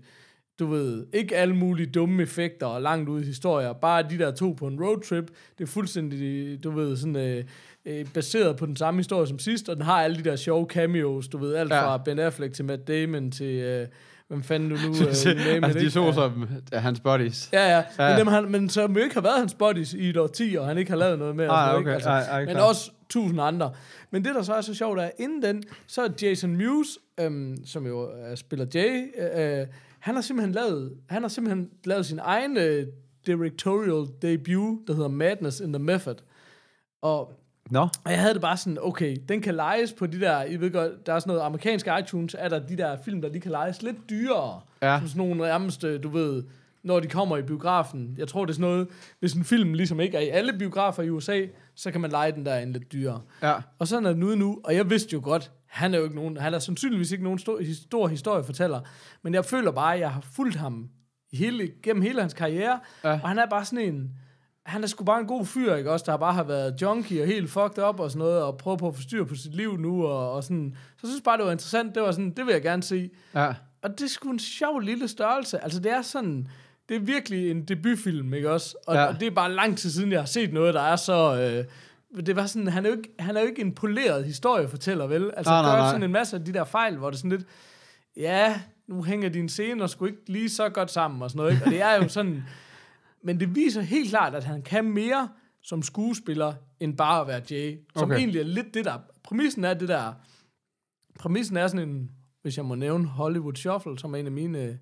[0.59, 4.31] du ved, ikke alle mulige dumme effekter og langt ud i historier, bare de der
[4.31, 7.43] to på en roadtrip, det er fuldstændig, du ved, sådan øh,
[7.85, 10.65] øh, baseret på den samme historie som sidst, og den har alle de der sjove
[10.69, 11.81] cameos, du ved, alt ja.
[11.81, 13.87] fra Ben Affleck til Matt Damon til, øh,
[14.31, 17.49] hvem fanden du nu, øh, name altså, it, de så som ja, hans buddies.
[17.53, 17.83] Ja, ja.
[17.99, 18.03] Ja.
[18.03, 18.09] ja.
[18.09, 20.67] Men, dem, han, men som ikke har været hans buddies i et år 10, og
[20.67, 21.47] han ikke har lavet noget med.
[21.49, 21.79] Ah, okay.
[21.79, 21.93] ikke?
[21.93, 22.63] Altså, Ej, ej, men klar.
[22.63, 23.73] også tusind andre.
[24.11, 26.97] Men det, der så er så sjovt, er, at inden den, så er Jason Mewes,
[27.19, 29.07] øhm, som jo øh, spiller Jay,
[29.61, 29.67] øh,
[29.99, 32.87] han har simpelthen lavet, han har simpelthen lavet sin egen øh,
[33.25, 36.15] directorial debut, der hedder Madness in the Method.
[37.01, 37.33] Og
[37.71, 37.81] Nå.
[37.81, 40.71] og jeg havde det bare sådan, okay, den kan lejes på de der, I ved
[40.71, 43.51] godt, der er sådan noget amerikansk iTunes, er der de der film, der de kan
[43.51, 44.61] lejes lidt dyrere.
[44.81, 44.99] Ja.
[44.99, 46.43] Som sådan nogle nærmest, du ved,
[46.83, 48.15] når de kommer i biografen.
[48.17, 48.87] Jeg tror, det er sådan noget,
[49.19, 51.41] hvis en film ligesom ikke er i alle biografer i USA,
[51.75, 53.21] så kan man lege den der en lidt dyrere.
[53.41, 53.53] Ja.
[53.79, 56.15] Og sådan er den ude nu, og jeg vidste jo godt, han er jo ikke
[56.15, 58.81] nogen, han er sandsynligvis ikke nogen stor, stor historiefortæller,
[59.21, 60.89] men jeg føler bare, at jeg har fulgt ham
[61.33, 63.11] hele, gennem hele hans karriere, ja.
[63.11, 64.11] og han er bare sådan en,
[64.65, 67.27] han er sgu bare en god fyr, ikke også, der bare har været junkie og
[67.27, 69.77] helt fucked up og sådan noget, og prøver på at få styr på sit liv
[69.77, 72.45] nu, og, og sådan, så jeg synes bare, det var interessant, det var sådan, det
[72.45, 73.09] vil jeg gerne se.
[73.35, 73.53] Ja.
[73.81, 75.63] Og det er sgu en sjov lille størrelse.
[75.63, 76.47] Altså, det er sådan...
[76.89, 78.75] Det er virkelig en debutfilm, ikke også?
[78.87, 79.05] Og, Ja.
[79.05, 81.35] og det er bare lang tid siden, jeg har set noget, der er så...
[82.15, 85.07] Øh, det var sådan, han er, jo ikke, han er jo ikke en poleret historiefortæller,
[85.07, 85.31] vel?
[85.37, 85.87] Altså, Nej, nej, nej.
[85.89, 87.45] sådan en masse af de der fejl, hvor det er sådan lidt...
[88.17, 91.65] Ja, nu hænger dine scener sgu ikke lige så godt sammen og sådan noget, ikke?
[91.65, 92.43] Og det er jo sådan...
[93.23, 95.29] Men det viser helt klart, at han kan mere
[95.63, 97.77] som skuespiller, end bare at være Jay.
[97.95, 98.17] Som Okay.
[98.19, 98.97] egentlig er lidt det der...
[99.23, 100.13] Præmissen er det der...
[101.19, 104.79] Præmissen er sådan en, hvis jeg må nævne Hollywood Shuffle, som er en af mine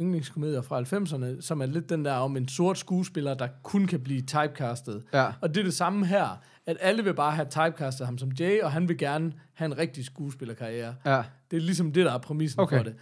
[0.00, 4.00] yndlingskomedier fra 90'erne, som er lidt den der om en sort skuespiller, der kun kan
[4.00, 5.02] blive typecastet.
[5.12, 5.32] Ja.
[5.40, 8.60] Og det er det samme her, at alle vil bare have typecastet ham som Jay,
[8.60, 10.94] og han vil gerne have en rigtig skuespillerkarriere.
[11.06, 11.22] Ja.
[11.50, 12.76] Det er ligesom det, der er præmissen Okay.
[12.76, 12.94] for det.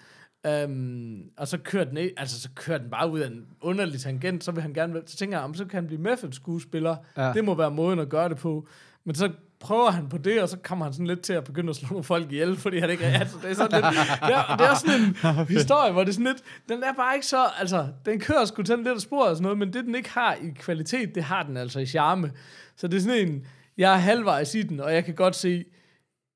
[0.45, 4.45] Um, og så kører, den, altså, så kører den bare ud af en underlig tangent,
[4.45, 6.97] så vil han gerne, så tænker jeg, om så kan han blive Method-skuespiller.
[7.17, 7.33] Ja.
[7.33, 8.69] Det må være måden at gøre det på.
[9.05, 11.71] Men så prøver han på det, og så kommer han sådan lidt til at begynde
[11.71, 14.57] at slå nogle folk ihjel, fordi han ikke altså, det er sådan lidt, det er,
[14.57, 17.47] det er sådan en historie, hvor det er sådan lidt, den er bare ikke så,
[17.59, 20.11] altså, den kører sgu til lidt af sporet og sådan noget, men det den ikke
[20.11, 22.33] har i kvalitet, det har den altså i charme.
[22.77, 23.47] Så det er sådan en,
[23.79, 25.65] jeg er halvvejs i den, og jeg kan godt se,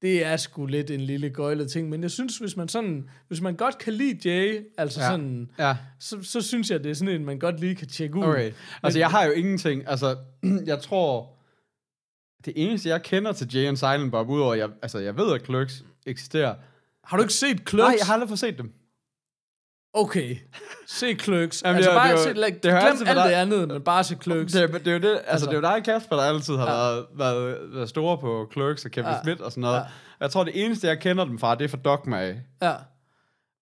[0.03, 3.41] det er sgu lidt en lille gøjlet ting, men jeg synes, hvis man sådan, hvis
[3.41, 5.07] man godt kan lide Jay, altså Ja.
[5.11, 5.77] sådan, Ja.
[6.01, 8.25] så, så synes jeg, det er sådan en, man godt lige kan tjekke ud.
[8.25, 8.53] Okay.
[8.83, 9.83] Altså, jeg har jo ingenting.
[9.89, 10.17] Altså,
[10.67, 11.33] jeg tror...
[12.45, 15.45] Det eneste, jeg kender til Jay and Silent Bob, udover, jeg, altså, jeg ved, at
[15.45, 16.55] Clerks eksisterer.
[17.05, 17.89] Har du ikke set Clerks?
[17.89, 18.73] Nej, jeg har aldrig fået set dem.
[19.95, 20.37] Okay,
[20.87, 21.63] se Clerks.
[21.65, 24.05] Jamen, altså det bare det se, like, det glem altid alt det andet, men bare
[24.05, 24.53] se Clerks.
[24.53, 26.23] Det, er- det er jo det, altså, Altså- det er jo dig og Kasper, der
[26.23, 26.73] altid har Ja.
[26.95, 29.23] været, været, været store på Clerks og Kevin Ja.
[29.23, 29.77] Smith og sådan noget.
[29.77, 29.83] Ja.
[30.21, 32.37] Jeg tror, det eneste, jeg kender dem fra, det er fra Dogma af.
[32.63, 32.73] Ja,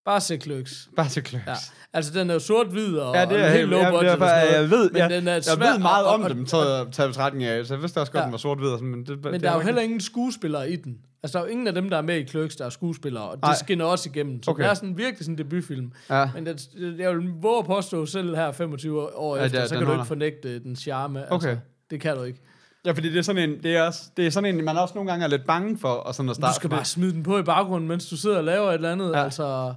[0.05, 0.89] bare se Clerks.
[0.95, 1.47] Bare til Clerks.
[1.47, 1.53] Ja.
[1.93, 4.51] Altså, den er jo sort-hvid og, Ja, det er og helt low budget det noget.
[4.53, 6.93] jeg ved, men jeg, den er jeg svær, ved meget og- om og- dem, taget,
[6.93, 8.25] taget betragtning af, så jeg vidste også godt, Ja.
[8.25, 8.77] den var sort-hvid.
[8.77, 10.97] Men, det, Men der er jo heller ingen skuespillere i den.
[11.23, 13.23] Altså, der er jo ingen af dem, der er med i Clerks, der er skuespillere,
[13.23, 13.55] og det Nej.
[13.55, 14.43] skinner også igennem.
[14.43, 14.63] Så Okay.
[14.63, 15.91] det er sådan virkelig sådan en debutfilm.
[16.09, 16.29] Ja.
[16.33, 19.75] Men det, jeg vil våge at påstå selv her 25 år Ja, efter, det- så
[19.75, 20.03] kan du holder.
[20.03, 21.31] ikke fornægte den charme.
[21.31, 21.47] Okay.
[21.49, 22.39] Altså, det kan du ikke.
[22.85, 24.95] Ja, fordi det er sådan en, det er, også, det er sådan en, man også
[24.95, 26.55] nogle gange er lidt bange for, og sådan at Du starte.
[26.55, 28.91] skal fordi- bare smide den på i baggrunden, mens du sidder og laver et eller
[28.91, 29.11] andet.
[29.11, 29.23] Ja.
[29.23, 29.73] Altså,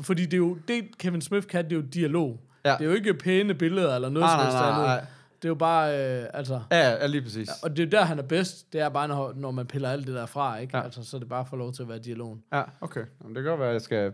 [0.00, 2.40] fordi det er jo, det Kevin Smith kan, det er jo dialog.
[2.64, 2.70] Ja.
[2.78, 4.84] Det er jo ikke pæne billeder eller noget Nej, som nej, nej, andet.
[4.86, 5.04] nej.
[5.42, 6.60] Det er jo bare, øh, altså...
[6.70, 7.48] Ja, ja, lige præcis.
[7.62, 8.72] Og det er jo der, han er bedst.
[8.72, 10.76] Det er bare, når, når man piller alt det der fra, ikke?
[10.76, 10.82] Ja.
[10.82, 12.42] Altså, så er det bare for lov til at være dialogen.
[12.52, 13.04] ja okay.
[13.22, 14.12] Jamen, det kan godt være, at jeg skal...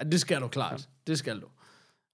[0.00, 0.80] Ja, det skal du klart.
[0.80, 1.12] Ja.
[1.12, 1.46] Det skal du.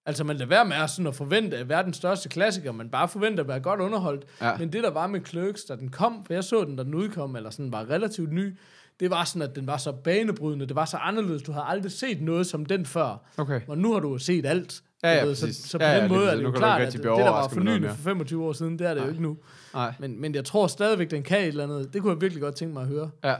[0.07, 2.90] Altså, man lader være med at, sådan at forvente at være den største klassiker, man
[2.90, 4.24] bare forventer at være godt underholdt.
[4.40, 4.57] Ja.
[4.57, 6.94] Men det, der var med Clerks, da den kom, for jeg så den, da den
[6.94, 8.57] udkom, eller sådan var relativt ny,
[9.00, 11.92] det var sådan, at den var så banebrydende, det var så anderledes, du havde aldrig
[11.92, 13.24] set noget som den før.
[13.37, 13.61] Okay.
[13.68, 14.83] Og nu har du set alt.
[15.02, 16.58] Ja, ja, ved, så, så på Ja, ja, den måde er det jo kan ikke
[16.58, 19.22] klart, at det, der var fornyende for 25 år siden, det er det jo ikke
[19.22, 19.36] nu.
[19.74, 19.94] Nej.
[19.98, 21.92] Men, men jeg tror stadigvæk, den kan et eller andet.
[21.94, 23.10] Det kunne jeg virkelig godt tænke mig at høre.
[23.24, 23.34] Ja.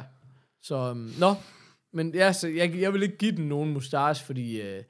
[0.63, 1.35] Så, um, nå.
[1.93, 4.61] Men ja, så jeg, jeg vil ikke give den nogen mustache, fordi...
[4.61, 4.83] Øh,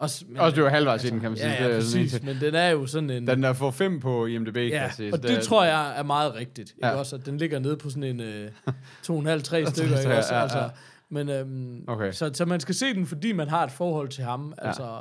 [0.00, 1.48] også, men, Også det var halvvejs i den, kan man sige.
[1.50, 2.12] Ja, Det ja er sådan en præcis.
[2.12, 2.24] ting.
[2.24, 3.26] Men den er jo sådan en...
[3.26, 5.12] Den der får fem på IMDb, kan ja, jeg sige.
[5.12, 6.70] og det, tror jeg er meget rigtigt.
[6.70, 6.94] Ikke Ja.
[6.94, 8.50] også, at den ligger nede på sådan en øh,
[9.04, 9.94] to og en halv, tre stykker.
[9.96, 10.34] Ja, Ikke også?
[10.34, 10.42] ja, ja.
[10.42, 10.70] Altså,
[11.10, 12.12] men, øhm, Okay.
[12.12, 14.54] så, så man skal se den, fordi man har et forhold til ham.
[14.58, 14.98] Altså,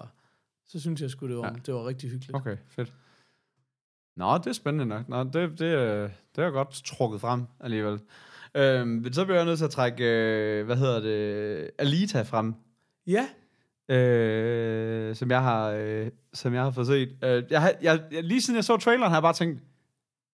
[0.68, 1.54] så synes jeg sgu, det var, Ja.
[1.66, 2.36] det var rigtig hyggeligt.
[2.36, 2.94] Okay, fedt.
[4.18, 5.10] Nå, det er spændende nok.
[5.10, 8.00] Nå, det, det, øh, det er godt trukket frem alligevel.
[8.56, 12.54] Øhm, så bliver jeg nødt til at trække, øh, hvad hedder det, Alita frem.
[13.08, 13.28] Ja,
[13.96, 17.10] øh, som jeg har, øh, som jeg har fået set.
[17.24, 19.64] Øh, jeg, jeg, jeg, lige siden jeg så traileren, har jeg bare tænkt,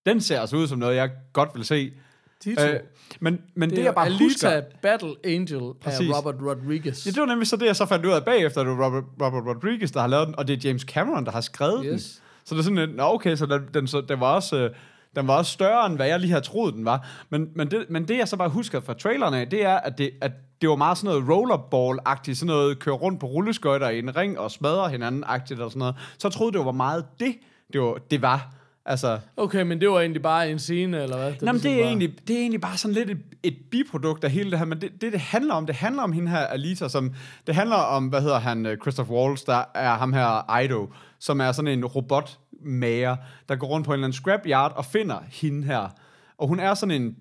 [0.06, 1.94] den ser altså ud som noget, jeg godt vil se.
[2.42, 2.62] Tito.
[2.62, 2.80] Øh,
[3.20, 4.62] men men det, det, jeg bare Alita husker...
[4.82, 6.10] Battle Angel Præcis.
[6.10, 7.06] af Robert Rodriguez.
[7.06, 8.86] Ja, det var nemlig så det, jeg så fandt ud af bagefter, at det var
[8.86, 11.86] Robert, Robert Rodriguez, der har lavet den, og det er James Cameron, der har skrevet
[11.86, 11.94] den.
[11.94, 12.22] Yes.
[12.46, 14.58] Så det er sådan, nå, okay, så den, den, så, den var også...
[14.58, 14.70] Øh,
[15.16, 17.08] den var også større, end hvad jeg lige havde troet, den var.
[17.30, 19.98] Men, men, det, men det, jeg så bare husker fra traileren af, det er, at
[19.98, 24.00] det, at det var meget sådan noget rollerball-agtigt, sådan noget køre rundt på rulleskøjter i
[24.00, 25.96] en ring og smadre hinanden-agtigt og sådan noget.
[26.18, 27.36] Så jeg troede, det var meget det,
[27.74, 27.98] det var.
[28.12, 28.54] Det var.
[28.86, 31.34] Altså, Okay, men det var egentlig bare en scene, eller hvad?
[31.42, 33.58] Nå, men ligesom det, er var- egentlig, det er egentlig bare sådan lidt et, et
[33.72, 36.30] biprodukt af hele det her, men det, det, det handler om, det handler om hende
[36.32, 37.14] her, Alita, som,
[37.48, 40.88] det handler om, hvad hedder han, øh, Christoph Waltz, der er ham her, Ido,
[41.20, 43.16] som er sådan en robotmager,
[43.50, 45.90] der går rundt på en eller anden scrapyard og finder hende her.
[46.38, 47.16] Og hun er sådan en,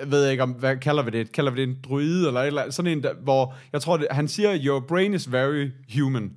[0.00, 2.70] jeg ved ikke om, hvad kalder vi det, kalder vi det en druide, eller, eller
[2.70, 6.32] sådan en, der, hvor, jeg tror, det, han siger, your brain is very human.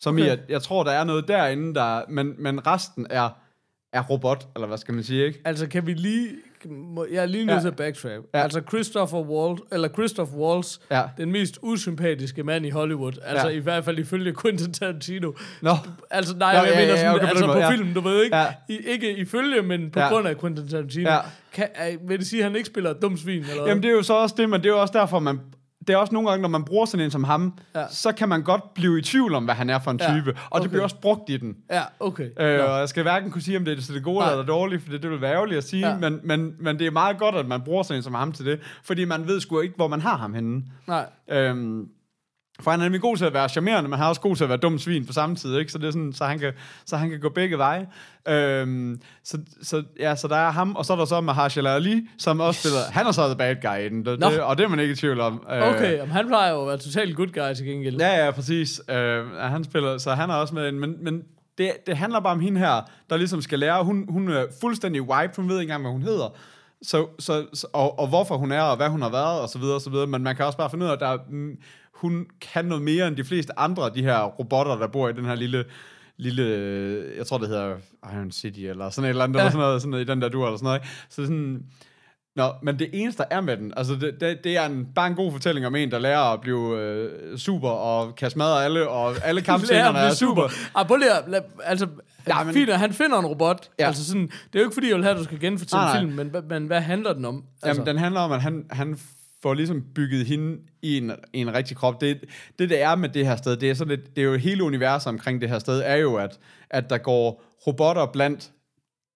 [0.00, 0.24] Som okay.
[0.24, 3.28] i, at jeg tror, der er noget derinde, der, men, men resten er,
[3.94, 5.40] er robot, eller hvad skal man sige, ikke?
[5.44, 6.28] Altså, kan vi lige...
[7.12, 7.54] Jeg er lige nødt Ja.
[7.54, 7.60] ja.
[7.60, 8.14] til at backtrack.
[8.34, 8.38] Ja.
[8.38, 8.42] Ja.
[8.44, 11.02] Altså, Christopher Waltz, eller Christoph Waltz, Ja.
[11.16, 13.12] den mest usympatiske mand i Hollywood.
[13.24, 13.52] Altså, Ja.
[13.52, 13.58] ja.
[13.58, 15.32] i hvert fald ifølge Quentin Tarantino.
[15.62, 15.70] Nå,
[16.10, 17.70] Altså, nej, Nå, jeg ja, mener ja, sådan, okay, på den altså på ja.
[17.70, 18.42] filmen, du ved ikke, Ja.
[18.42, 18.74] ja.
[18.74, 20.04] I, ikke ifølge, men på Ja.
[20.06, 20.12] ja.
[20.12, 21.10] grund af Quentin Tarantino.
[21.10, 21.14] Ja.
[21.14, 21.20] Ja.
[21.52, 23.66] Kan, er, vil det sige, at han ikke spiller et dumt svin, eller?
[23.68, 25.40] Jamen det er jo så også det, men det er jo også derfor, man...
[25.86, 27.84] Det er også nogle gange, når man bruger sådan en som ham, ja.
[27.90, 30.30] Så kan man godt blive i tvivl om, hvad han er for en Ja, type.
[30.30, 30.68] Og det okay.
[30.68, 31.56] bliver også brugt i den.
[31.70, 32.30] Ja, okay.
[32.40, 34.26] Øh, og jeg skal hverken kunne sige, om det er det gode Nej.
[34.30, 35.88] eller det dårlige, for det, det vil være ærgerligt at sige.
[35.88, 35.96] Ja.
[35.96, 38.46] men, men, men det er meget godt, at man bruger sådan en som ham til
[38.46, 40.62] det, fordi man ved sgu ikke, hvor man har ham henne.
[40.86, 41.06] Nej.
[41.30, 41.88] Øhm,
[42.60, 44.44] For han er nemlig god til at være charmerende, men han er også god til
[44.44, 45.72] at være dum svin på samme tid, ikke?
[45.72, 46.52] Så det er sådan, så han kan,
[46.86, 47.86] så han kan gå begge veje.
[48.28, 52.08] Øhm, så, så, ja, så der er ham, og så er der så Mahershala Ali,
[52.18, 54.30] som også spiller, han er så the bad guy i den, det, Nå.
[54.30, 55.46] det, og det er man ikke i tvivl om.
[55.52, 57.96] Øh, Okay, jamen, han plejer jo at være totalt good guy til gengæld.
[57.96, 58.80] Ja, ja, præcis.
[58.88, 61.22] Øh, han spiller, så han er også med, men, men
[61.58, 65.02] det, det handler bare om hende her, der ligesom skal lære, hun, hun er fuldstændig
[65.02, 66.34] wiped, hun ved ikke engang, hvad hun hedder,
[66.82, 69.58] så, så, så, og, og hvorfor hun er, og hvad hun har været, og så
[69.58, 71.18] videre, og så videre, men man kan også bare finde ud af, at der, er,
[71.94, 75.12] hun kan noget mere end de fleste andre af de her robotter, der bor i
[75.12, 75.64] den her lille,
[76.16, 76.44] lille,
[77.16, 77.76] jeg tror det hedder
[78.12, 79.40] Iron City, eller sådan et eller andet, ja.
[79.40, 80.88] eller sådan noget, sådan noget, i den der dur, eller sådan noget, ikke?
[81.08, 81.62] Så sådan,
[82.36, 85.06] Nå, men det eneste, der er med den, altså det, det, det er en, bare
[85.06, 88.88] en god fortælling om en, der lærer at blive øh, super, og kan smadre alle,
[88.88, 90.48] og alle kampscenerne er super.
[90.74, 91.86] Ah, prøv lige at, lad, altså,
[92.28, 93.70] Ja, men- fint, han finder en robot.
[93.78, 93.86] Ja.
[93.86, 95.92] Altså sådan, det er jo ikke fordi, jeg vil have, at du skal genfortælle Nej,
[95.92, 96.00] nej.
[96.00, 97.44] filmen, men, men hvad handler den om?
[97.62, 98.98] Altså, Jamen, den handler om, at han, han
[99.44, 102.00] får ligesom bygget hende i en, i en rigtig krop.
[102.00, 102.24] Det,
[102.58, 104.64] det, der er med det her sted, det er, sådan lidt, det er jo hele
[104.64, 106.38] universet omkring det her sted, er jo, at,
[106.70, 108.52] at der går robotter blandt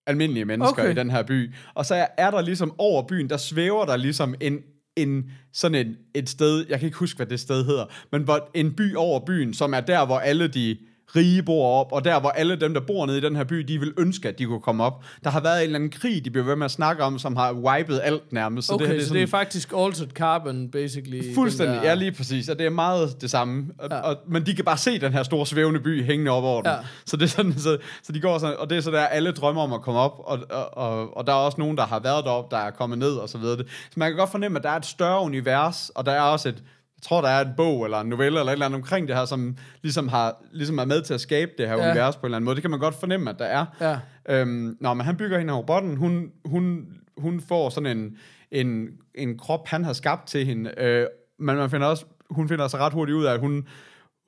[0.07, 0.83] almindelige mennesker.
[0.83, 0.91] Okay.
[0.91, 1.55] i den her by.
[1.75, 4.59] Og så er, er der ligesom over byen, der svæver der ligesom en,
[4.97, 8.51] en sådan en, et sted, jeg kan ikke huske, hvad det sted hedder, men hvor
[8.55, 10.77] en by over byen, som er der, hvor alle de
[11.17, 13.57] rige bor op, og der, hvor alle dem, der bor nede i den her by,
[13.59, 15.05] de vil ønske, at de kunne komme op.
[15.25, 17.37] Der har været en eller anden krig, de bliver ved med at snakke om, som
[17.37, 18.67] har wiped alt nærmest.
[18.69, 21.35] Så okay, det her, det er så sådan- det er faktisk altered carbon, basically.
[21.35, 23.67] Fuldstændig, der- ja lige præcis, og det er meget det samme.
[23.79, 23.99] Og, ja.
[24.01, 26.71] Og, men de kan bare se den her store svævende by hængende op over den.
[26.73, 26.77] Ja.
[27.07, 29.33] Så det er sådan, så, så de går sådan, og det er så der, alle
[29.33, 31.99] drømmer om at komme op, og, og, og, og der er også nogen, der har
[32.01, 33.59] været derop, der er kommet ned, og så videre.
[33.69, 36.49] Så man kan godt fornemme, at der er et større univers, og der er også
[36.49, 36.63] et,
[36.99, 39.17] jeg tror, der er en bog, eller en novelle, eller et eller andet omkring det
[39.17, 41.91] her, som ligesom, har, ligesom er med til at skabe det her ja.
[41.91, 42.55] Univers på en eller anden måde.
[42.55, 43.67] Det kan man godt fornemme, at der er.
[43.81, 43.99] Ja.
[44.29, 45.97] Øhm, nå, men han bygger hende her robotten.
[45.97, 46.87] Hun, hun,
[47.19, 48.17] hun får sådan en,
[48.51, 50.75] en, en krop, han har skabt til hende.
[50.79, 51.07] Øh,
[51.39, 53.67] men man finder også, hun finder sig ret hurtigt ud af, at hun,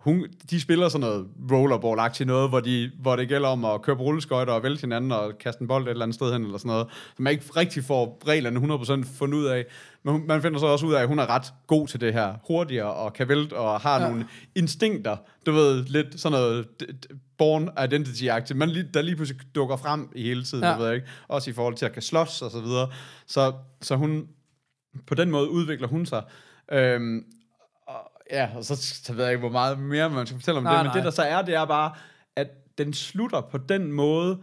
[0.00, 3.96] hun, de spiller sådan noget rollerball-agtigt noget, hvor, de, hvor det gælder om at køre
[3.96, 6.58] på rulleskøjter og vælte hinanden og kaste en bold et eller andet sted hen, eller
[6.58, 6.86] sådan noget,
[7.16, 8.60] som man ikke rigtig får reglerne
[9.04, 9.64] 100% fundet ud af.
[10.02, 12.34] Men man finder så også ud af, at hun er ret god til det her,
[12.46, 14.08] hurtigere og kan vælte og har ja.
[14.08, 16.66] Nogle instinkter, du ved, lidt sådan noget
[17.38, 20.74] born identity-agtigt, men lige, der lige pludselig dukker frem i hele tiden, ja.
[20.74, 22.88] Du ved ikke, også i forhold til at kan slås og så videre.
[23.26, 24.28] Så, så hun,
[25.06, 26.22] på den måde udvikler hun sig.
[26.72, 27.24] Øhm,
[28.32, 30.72] ja, og så, så ved jeg ikke, hvor meget mere man skal fortælle om Nej,
[30.72, 30.94] det, men nej.
[30.94, 31.92] det der så er, det er bare,
[32.36, 34.38] at den slutter på den måde,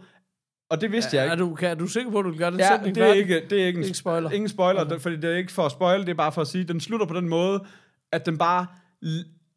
[0.70, 1.44] og det vidste ja, jeg Er ikke.
[1.44, 3.06] du, kan, er du sikker på, at du vil gøre det Ja, sætning det er
[3.06, 3.20] færdig?
[3.20, 4.30] ikke, det er ikke, en, spoiler.
[4.30, 4.98] Ingen spoiler, Okay.
[4.98, 7.06] fordi det er ikke for at spoil, det er bare for at sige, den slutter
[7.06, 7.64] på den måde,
[8.12, 8.66] at den bare,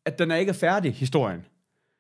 [0.06, 1.46] at den er ikke færdig, historien.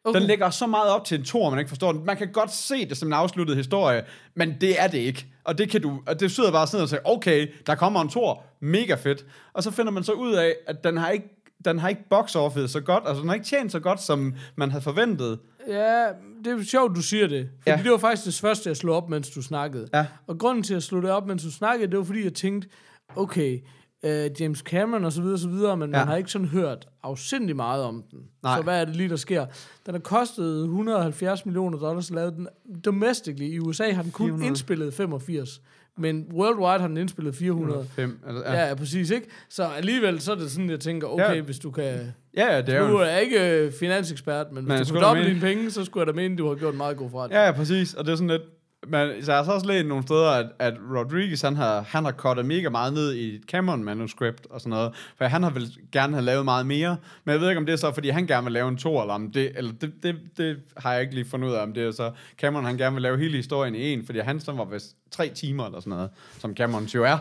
[0.05, 0.19] Okay.
[0.19, 2.05] Den lægger så meget op til en tor, man ikke forstår den.
[2.05, 4.03] Man kan godt se det som en afsluttet historie,
[4.35, 5.25] men det er det ikke.
[5.43, 8.09] Og det kan du, og det sidder bare sådan og siger, okay, der kommer en
[8.09, 9.25] tor, mega fedt.
[9.53, 12.35] Og så finder man så ud af, at den har ikke, den har ikke box
[12.35, 15.39] office så godt, altså den har ikke tjent så godt, som man havde forventet.
[15.67, 16.05] Ja,
[16.43, 17.49] det er jo sjovt, du siger det.
[17.61, 17.83] Fordi Ja.
[17.83, 19.87] det var faktisk det første, jeg slog op, mens du snakkede.
[19.93, 20.05] Ja.
[20.27, 22.33] Og grunden til, at jeg slog det op, mens du snakkede, det var, fordi jeg
[22.33, 22.67] tænkte,
[23.15, 23.59] okay,
[24.03, 25.97] uh, James Cameron og så videre, så videre, men ja.
[25.99, 28.19] Man har ikke sådan hørt afsindig meget om den.
[28.43, 28.57] Nej.
[28.57, 29.45] Så hvad er det lige, der sker?
[29.85, 32.47] Den har kostet 170 millioner dollars, lavet den
[32.85, 33.45] domestically.
[33.53, 34.47] I USA har den kun 400.
[34.47, 35.61] indspillet 85,
[35.97, 37.85] men worldwide har den indspillet 400.
[37.95, 39.27] 5, altså, Ja, ja, præcis, ikke?
[39.49, 41.33] Så alligevel, så er det sådan, jeg tænker, okay, Ja.
[41.33, 41.41] ja.
[41.41, 42.13] hvis du kan...
[42.37, 45.39] ja, ja, det er Du er ikke øh, finansekspert, men hvis du kunne doble dine
[45.39, 47.39] penge, så skulle jeg da mene, du har gjort en meget god forretning.
[47.39, 47.93] Ja, ja, præcis.
[47.93, 48.41] Og det er sådan lidt...
[48.87, 52.05] Men så jeg har så også læst nogle steder, at, at Rodriguez, han har, han
[52.05, 54.91] har kottet mega meget ned i et Cameron-manuskript og sådan noget.
[55.17, 56.97] For han har vel gerne have lavet meget mere.
[57.25, 59.01] Men jeg ved ikke, om det er så, fordi han gerne vil lave en to,
[59.01, 59.51] eller om det...
[59.55, 62.11] Eller det, det, det har jeg ikke lige fundet ud af, om det er så...
[62.37, 65.29] Cameron, han gerne vil lave hele historien i en, fordi han som var vist tre
[65.35, 67.17] timer eller sådan noget, som Cameron jo er.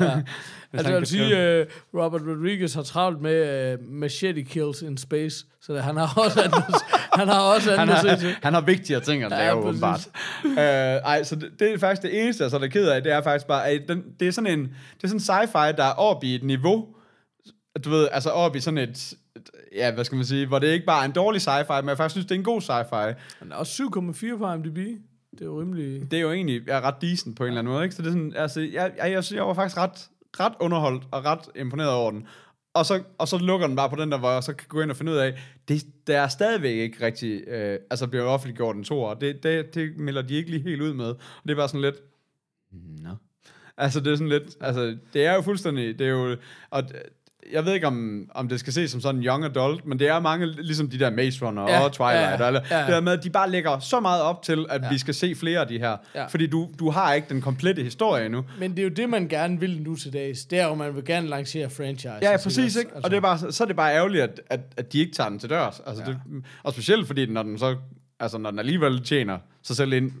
[0.00, 0.20] Ja.
[0.76, 1.60] Altså jeg vil sige,
[1.94, 6.42] uh, Robert Rodriguez har travlt med uh, machete kills in space, så han har også
[6.42, 6.64] andet,
[7.14, 9.68] han har også han, andet se har, han har vigtigere ting at Ja, lave, præcis.
[9.82, 10.08] åbenbart.
[10.44, 13.12] uh, ej, så det, det er faktisk det eneste, jeg så er ked af, det
[13.12, 14.60] er faktisk bare, at den, det er sådan en,
[14.96, 16.86] det er sådan sci-fi, der er oppe i et niveau,
[17.84, 20.66] du ved, altså oppe i sådan et, et, ja, hvad skal man sige, hvor det
[20.66, 23.14] ikke bare er en dårlig sci-fi, men jeg faktisk synes, det er en god sci-fi.
[23.38, 24.78] Han er også 7,4 på IMDb.
[25.38, 26.10] Det er jo rimelig...
[26.10, 27.94] Det er jo egentlig er ret decent på en eller anden måde, ikke?
[27.94, 31.04] Så det er sådan, altså, jeg, jeg, jeg, jeg, jeg var faktisk ret, ret underholdt
[31.10, 32.26] og ret imponeret over den.
[32.74, 34.80] Og så, og så lukker den bare på den der, hvor jeg så kan gå
[34.80, 38.76] ind og finde ud af, det, der er stadigvæk ikke rigtig, øh, altså bliver offentliggjort
[38.76, 41.06] en to det, det, det melder de ikke lige helt ud med.
[41.06, 41.96] Og det er bare sådan lidt,
[43.02, 43.10] nå.
[43.76, 46.36] Altså det er sådan lidt, altså det er jo fuldstændig, det er jo,
[46.70, 46.82] og
[47.52, 50.08] jeg ved ikke, om, om det skal ses som sådan en young adult, men det
[50.08, 52.52] er mange, ligesom de der Maze Runner Ja, og Twilight, ja, ja.
[52.70, 52.80] Ja.
[52.80, 54.88] det der med, at de bare lægger så meget op til, at Ja.
[54.88, 55.96] vi skal se flere af de her.
[56.14, 56.26] Ja.
[56.26, 58.44] Fordi du, du har ikke den komplette historie endnu.
[58.58, 60.44] Men det er jo det, man gerne vil nu til dags.
[60.44, 62.18] Det er jo, man vil gerne lancere franchise.
[62.22, 62.90] Ja, præcis, ikke?
[62.96, 65.28] Og det er bare, så er det bare ærgerligt, at, at, at de ikke tager
[65.30, 65.80] den til dørs.
[65.86, 66.10] Altså, Ja.
[66.10, 66.16] ja.
[66.34, 67.76] det, og specielt fordi, når den så,
[68.20, 70.12] altså når den alligevel tjener sig selv ind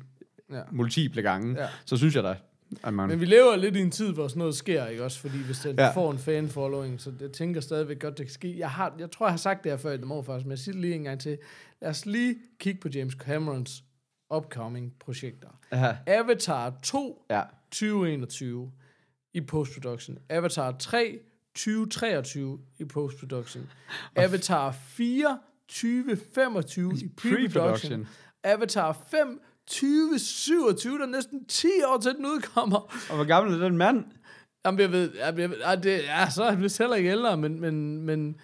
[0.52, 0.58] Ja.
[0.72, 1.62] multiple gange, Ja.
[1.62, 1.68] ja.
[1.84, 2.34] så synes jeg da,
[2.82, 3.08] at man...
[3.08, 5.20] Men vi lever lidt i en tid, hvor sådan noget sker, ikke også?
[5.20, 5.90] Fordi hvis det ja.
[5.90, 8.58] Får en fan-following, så jeg tænker stadigvæk godt, det kan ske.
[8.58, 10.58] Jeg, har, jeg tror, jeg har sagt det her før i morgen faktisk, men jeg
[10.58, 11.38] siger det lige en gang til.
[11.82, 13.84] Lad os lige kigge på James Camerons
[14.34, 15.48] upcoming projekter.
[15.72, 17.42] ja, Avatar 2 ja.
[17.70, 18.72] 2021
[19.34, 20.18] i post-production.
[20.28, 21.18] Avatar 3
[21.54, 23.70] 2023 i post-production.
[24.16, 25.38] Avatar 4
[25.68, 27.10] 2025 i.
[27.20, 28.06] Pre-production.
[28.44, 32.76] Avatar 5 2027, der er næsten 10 år til den udkommer.
[33.10, 34.04] Og hvor gammel er den mand?
[34.66, 37.36] Jamen, jeg ved, jeg, jeg, jeg, det, ja, så er han vist heller ikke ældre,
[37.36, 38.40] men, men, men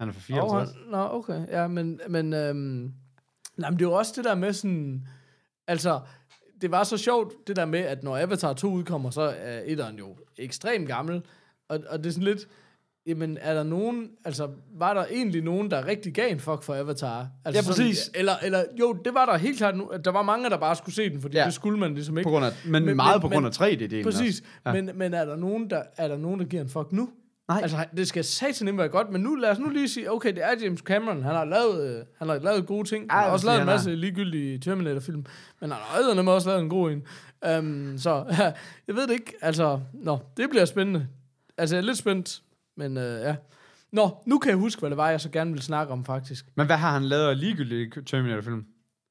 [0.00, 0.70] Han er Åh, 54.
[0.70, 1.46] han- Nå, okay.
[1.48, 2.92] Ja, men, men, øhm,
[3.56, 5.06] nej, men det er jo også det der med sådan...
[5.66, 6.00] Altså,
[6.60, 9.98] det var så sjovt, det der med, at når Avatar 2 udkommer, så er etteren
[9.98, 11.22] jo ekstremt gammel.
[11.68, 12.48] Og, og det er sådan lidt...
[13.06, 14.08] Jamen, er der nogen...
[14.24, 14.48] Altså,
[14.78, 17.28] var der egentlig nogen, der rigtig gav en fuck for Avatar?
[17.44, 17.98] Altså, Ja, præcis.
[17.98, 19.76] Sådan, eller, eller, jo, det var der helt klart.
[19.76, 21.40] Nu, der var mange, der bare skulle se den, fordi ja.
[21.40, 21.46] Ja.
[21.46, 22.26] det skulle man ligesom ikke.
[22.26, 24.42] På grund af, men, men meget på grund af 3D-delen Præcis.
[24.66, 24.72] Ja.
[24.72, 27.08] Men, men er, der nogen, der, er der nogen, der giver en fuck nu?
[27.48, 27.60] Nej.
[27.62, 30.28] Altså, det skal satan ikke være godt, men nu lad os nu lige sige, okay,
[30.34, 33.30] det er James Cameron, han har lavet, øh, han har lavet gode ting, han har
[33.30, 35.24] også lavet en masse ligegyldige Terminator-film,
[35.60, 37.02] men han har eddernemame også lavet en god en.
[37.58, 38.24] Um, så
[38.86, 41.06] jeg ved det ikke, altså, nå, det bliver spændende.
[41.58, 42.42] Altså, jeg er lidt spændt,
[42.76, 43.36] men uh, ja.
[43.92, 46.46] Nå, nu kan jeg huske, hvad det var, jeg så gerne ville snakke om, faktisk.
[46.56, 48.64] Men hvad har han lavet af ligegyldige Terminator-film?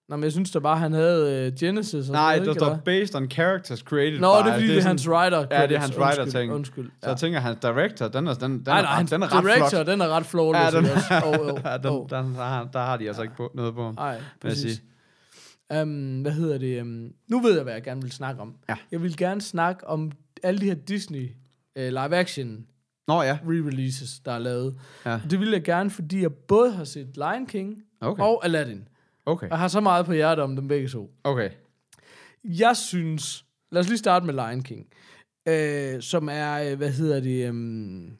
[0.10, 2.76] Nå, men jeg synes da bare, han havde uh, Genesis og Nej, noget, der står
[2.86, 4.46] based on characters created Nå, by.
[4.46, 6.54] det er fordi, det er, sådan- hans writer Ja, det er hans writer Undskyld, ting.
[6.54, 6.92] Undskyld.
[7.04, 9.36] Så jeg tænker, hans director, den er, den, den nej, er, nej, hans den er
[9.36, 9.88] ret director, flot.
[9.88, 10.74] den er ret flawless.
[10.74, 11.22] Ja, den, også?
[11.26, 12.10] Oh, oh, ja, den, oh.
[12.10, 13.92] den, der, har, der har de altså ikke på, noget på.
[13.92, 14.82] Nej, præcis.
[15.82, 16.82] Um, hvad hedder det?
[16.82, 18.56] Um, nu ved jeg, hvad jeg gerne vil snakke om.
[18.70, 18.76] Ja.
[18.92, 20.12] Jeg vil gerne snakke om
[20.44, 21.30] alle de her Disney
[21.80, 22.66] uh, live-action
[23.08, 24.80] Nå ja, re-releases, der er lavet.
[25.06, 25.20] Ja.
[25.30, 28.24] Det vil jeg gerne, fordi jeg både har set Lion King Okay.
[28.24, 28.88] og Aladdin.
[29.26, 31.12] okay, Jeg har så meget på hjertet om dem begge to.
[31.24, 31.50] okay.
[32.44, 33.46] Jeg synes...
[33.72, 34.86] Lad os lige starte med Lion King.
[35.50, 37.50] Uh, som er, øh, hvad hedder det...
[37.50, 38.12] Um,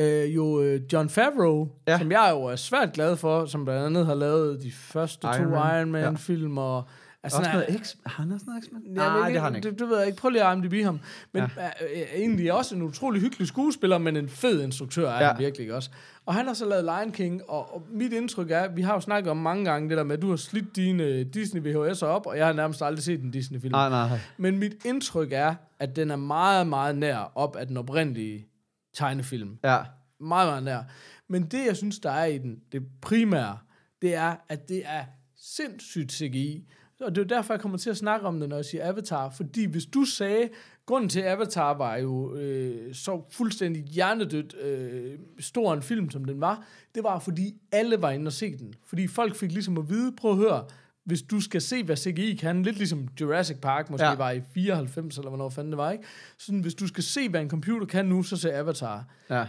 [0.00, 1.92] uh, jo uh, John Favreau, ja.
[1.92, 1.98] Ja.
[1.98, 5.44] som jeg jo er svært glad for, som blandt andet har lavet de første Iron
[5.44, 5.76] to Man.
[5.78, 6.88] Iron Man-film, og...
[7.26, 8.82] Altså, Også han- noget X, har han også noget X-Men?
[8.86, 9.70] Ja, Nej, men det har han ikke.
[9.70, 10.18] Det, det ved jeg ikke.
[10.18, 11.00] Prøv lige at IMDb ham.
[11.32, 11.48] Men ja.
[11.62, 15.32] er, er, egentlig også en utrolig hyggelig skuespiller, men en fed instruktør er ja.
[15.32, 15.90] Han virkelig også.
[16.26, 19.00] Og han har så lavet Lion King, og, og mit indtryk er, vi har jo
[19.00, 22.26] snakket om mange gange det der med, at du har slidt dine Disney VHS'er op,
[22.26, 23.72] og jeg har nærmest aldrig set en Disney-film.
[23.72, 24.18] Nej, nej, nej.
[24.36, 28.46] Men mit indtryk er, at den er meget, meget nær op af den oprindelige
[28.94, 29.58] tegnefilm.
[29.64, 29.78] Ja,
[30.20, 30.82] Meget, meget nær.
[31.28, 33.58] Men det, jeg synes, der er i den, det primære,
[34.02, 35.04] det er, at det er
[35.38, 36.68] sindssygt CGI.
[37.00, 38.88] Og det er jo derfor, jeg kommer til at snakke om det, når jeg siger
[38.88, 39.30] Avatar.
[39.30, 40.48] Fordi hvis du sagde,
[40.86, 46.40] grunden til Avatar var jo øh, så fuldstændig hjernedødt øh, stor en film, som den
[46.40, 48.74] var, det var, fordi alle var inde og se den.
[48.86, 50.64] Fordi folk fik ligesom at vide, prøv at høre,
[51.04, 54.10] hvis du skal se, hvad CGI kan, lidt ligesom Jurassic Park måske ja.
[54.10, 54.16] Ja.
[54.16, 56.04] var i 94, eller hvornår fanden det var, ikke?
[56.38, 59.46] Sådan, hvis du skal se, hvad en computer kan nu, så se Avatar ja.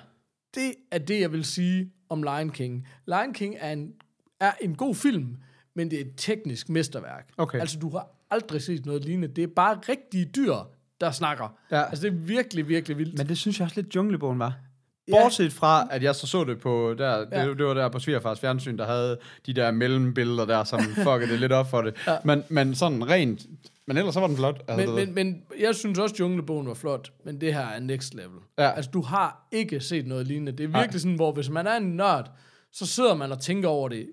[0.55, 2.87] det er det, jeg vil sige om Lion King.
[3.05, 3.93] Lion King er en,
[4.39, 5.37] er en god film,
[5.77, 7.29] men det er et teknisk mesterværk.
[7.37, 7.59] Okay.
[7.59, 9.27] Altså, du har aldrig set noget lignende.
[9.35, 10.53] Det er bare rigtige dyr,
[11.01, 11.57] der snakker.
[11.71, 11.83] Ja.
[11.83, 13.17] Altså, det er virkelig, virkelig vildt.
[13.17, 14.55] Men det synes jeg også lidt, Junglebogen var.
[15.07, 15.21] Ja.
[15.23, 17.49] Bortset fra, at jeg så så det på, der, Ja.
[17.49, 21.31] det, det var der på Svigerfars fjernsyn, der havde de der mellembilleder der, som fuckede
[21.31, 21.93] det lidt op for det.
[22.07, 22.17] Ja.
[22.25, 23.45] Men, men sådan rent,
[23.87, 24.61] men ellers så var den flot.
[24.67, 28.13] Altså, men, men, men jeg synes også, Junglebogen var flot, men det her er next
[28.13, 28.39] level.
[28.57, 28.71] Ja.
[28.71, 30.51] Altså, du har ikke set noget lignende.
[30.51, 30.97] Det er virkelig Nej.
[30.97, 32.31] sådan, hvor hvis man er en nørd,
[32.71, 34.09] så sidder man og tænker over det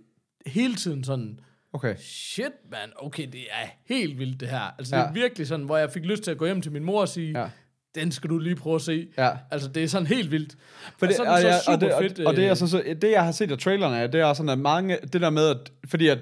[0.47, 1.41] hele tiden sådan,
[1.75, 1.95] okay.
[1.99, 4.75] shit, man, okay, det er helt vildt det her.
[4.79, 5.03] Altså, ja.
[5.03, 7.01] det er virkelig sådan, hvor jeg fik lyst til at gå hjem til min mor
[7.01, 7.47] og sige, Ja.
[7.95, 9.07] den skal du lige prøve at se.
[9.19, 9.31] Ja.
[9.51, 10.55] Altså, det er sådan helt vildt.
[10.99, 12.21] For det, og er og, så og, det, fedt.
[12.21, 14.21] og, og det, er øh, så, så, det, jeg har set af trailerne, er, det
[14.21, 16.19] er sådan, at mange, det der med, at, fordi at,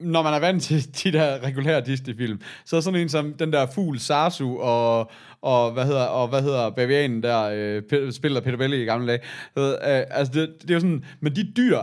[0.00, 3.52] når man er vant til de der regulære Disney-film, så er sådan en som den
[3.52, 5.10] der fugl Sarsu og,
[5.42, 7.42] og hvad hedder, og hvad hedder bavianen der,
[7.92, 9.20] øh, spiller Peter Belli i gamle dage.
[9.54, 11.78] Ved, Øh, altså det, det, er jo sådan, men de dyr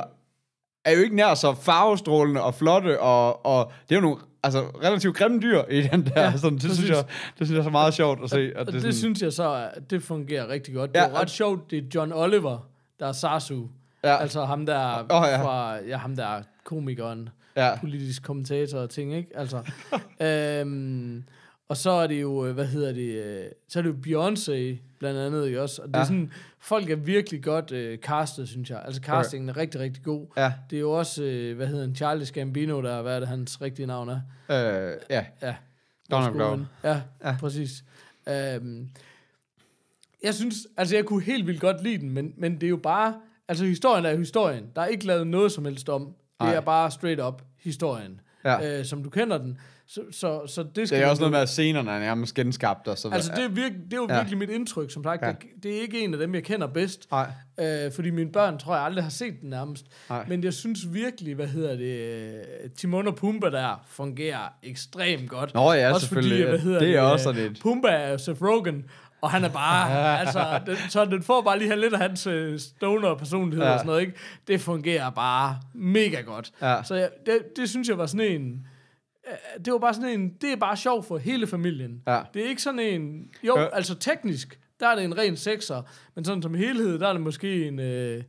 [0.86, 4.62] er jo ikke nær så farvestrålende og flotte, og, og det er jo nogle altså,
[4.84, 6.22] relativt grimme dyr i den der.
[6.22, 6.90] Ja, sådan, det, synes præcis.
[6.90, 7.04] jeg,
[7.40, 8.40] det synes jeg er så meget sjovt at se.
[8.56, 10.92] At og det, det, sådan, synes jeg så, at det fungerer rigtig godt.
[10.94, 12.58] Det er Ja, jo ret og- sjovt, det er John Oliver,
[13.00, 13.64] der er Sarsu.
[14.04, 14.18] Ja.
[14.18, 15.44] Altså ham der Åh, ja.
[15.44, 17.80] fra, ja, ham der er komikeren, ja.
[17.80, 19.30] politisk kommentator og ting, ikke?
[19.36, 19.58] Altså,
[20.28, 21.24] øhm,
[21.74, 24.78] og så er det jo, øh, hvad hedder det, øh, så er det jo Beyoncé
[25.00, 25.82] blandt andet, ikke også?
[25.82, 26.06] Og det er Ja.
[26.06, 28.82] sådan, folk er virkelig godt øh, castet, synes jeg.
[28.86, 30.28] Altså castingen er rigtig, rigtig god.
[30.38, 30.54] Ja.
[30.70, 33.62] Det er jo også, øh, hvad hedder han, Charles Gambino, der hvad er det, hans
[33.62, 34.20] rigtige navn er?
[34.50, 35.26] Øh, ja.
[35.42, 35.56] Ja.
[36.12, 36.66] Donald Glover.
[36.84, 37.36] Ja, Ja.
[37.40, 37.84] præcis.
[38.62, 38.90] Um,
[40.24, 42.78] jeg synes, altså jeg kunne helt vildt godt lide den, men, men det er jo
[42.78, 43.16] bare,
[43.48, 44.66] altså historien er historien.
[44.76, 46.06] Der er ikke lavet noget som helst om.
[46.06, 46.54] Det Nej.
[46.56, 48.80] er bare straight up historien, Ja.
[48.80, 49.58] øh, som du kender den.
[49.88, 52.36] Så, så, så det Det skal er man også noget med, at scenerne er nærmest
[52.36, 54.16] genskabt og så Altså, det er, virke, det er jo Ja.
[54.18, 55.22] virkelig mit indtryk, som sagt.
[55.22, 55.28] Ja.
[55.28, 57.08] Det, det er ikke en af dem, jeg kender bedst.
[57.12, 57.28] Nej.
[57.60, 59.86] Øh, fordi mine børn, tror jeg, aldrig har set den nærmest.
[60.10, 60.26] Nej.
[60.28, 62.00] Men jeg synes virkelig, hvad hedder det,
[62.64, 65.54] øh, Timon og Pumba der fungerer ekstremt godt.
[65.54, 66.38] Nå ja, også selvfølgelig.
[66.38, 68.86] Fordi, hvad hedder Det er det, også øh, sådan et- Pumba er Seth Rogen,
[69.22, 72.28] og han er bare, altså, den, så den får bare lige her lidt af hans
[72.28, 73.72] øh, stoner personlighed Ja.
[73.74, 74.14] og sådan noget, ikke?
[74.48, 76.52] Det fungerer bare mega godt.
[76.62, 76.84] Ja.
[76.84, 78.58] Så jeg, det, det synes jeg var sådan en, øh,
[79.66, 82.02] det var bare sådan en, det er bare sjov for hele familien.
[82.08, 82.22] Ja.
[82.34, 83.62] Det er ikke sådan en, jo, Ja.
[83.62, 83.68] ja.
[83.76, 85.82] altså teknisk, der er det en ren sekser,
[86.16, 88.24] men sådan som helhed, der er det måske en, øh,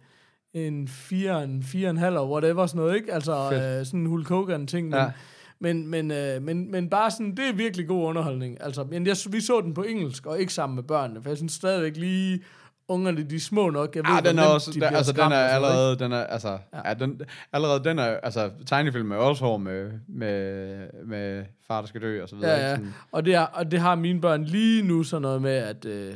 [0.54, 1.76] en 4, en 4,5
[2.06, 3.12] eller whatever, sådan noget, ikke?
[3.12, 3.80] Altså Fedt.
[3.80, 5.10] øh, sådan en Hulk Hogan ting, men, ja.
[5.58, 8.58] men, men, øh, men, men bare sådan, det er virkelig god underholdning.
[8.60, 11.36] Altså, men jeg, vi så den på engelsk, og ikke sammen med børnene, for jeg
[11.36, 12.42] synes stadigvæk lige,
[12.88, 15.28] ungerne, de er små nok, jeg ved, Ah, den er også, de altså den er
[15.28, 15.54] noget, ikke?
[15.54, 16.88] allerede, den er, altså, ja.
[16.88, 16.94] Ja.
[16.94, 17.20] den,
[17.52, 22.22] allerede den er, altså tegnefilm er også hård med, med, med far, der skal dø
[22.22, 22.50] og så videre.
[22.50, 22.68] Ja, ikke?
[22.68, 22.76] ja.
[22.76, 25.84] Sådan, Og det, er, og det har mine børn lige nu sådan noget med, at,
[25.84, 26.14] øh,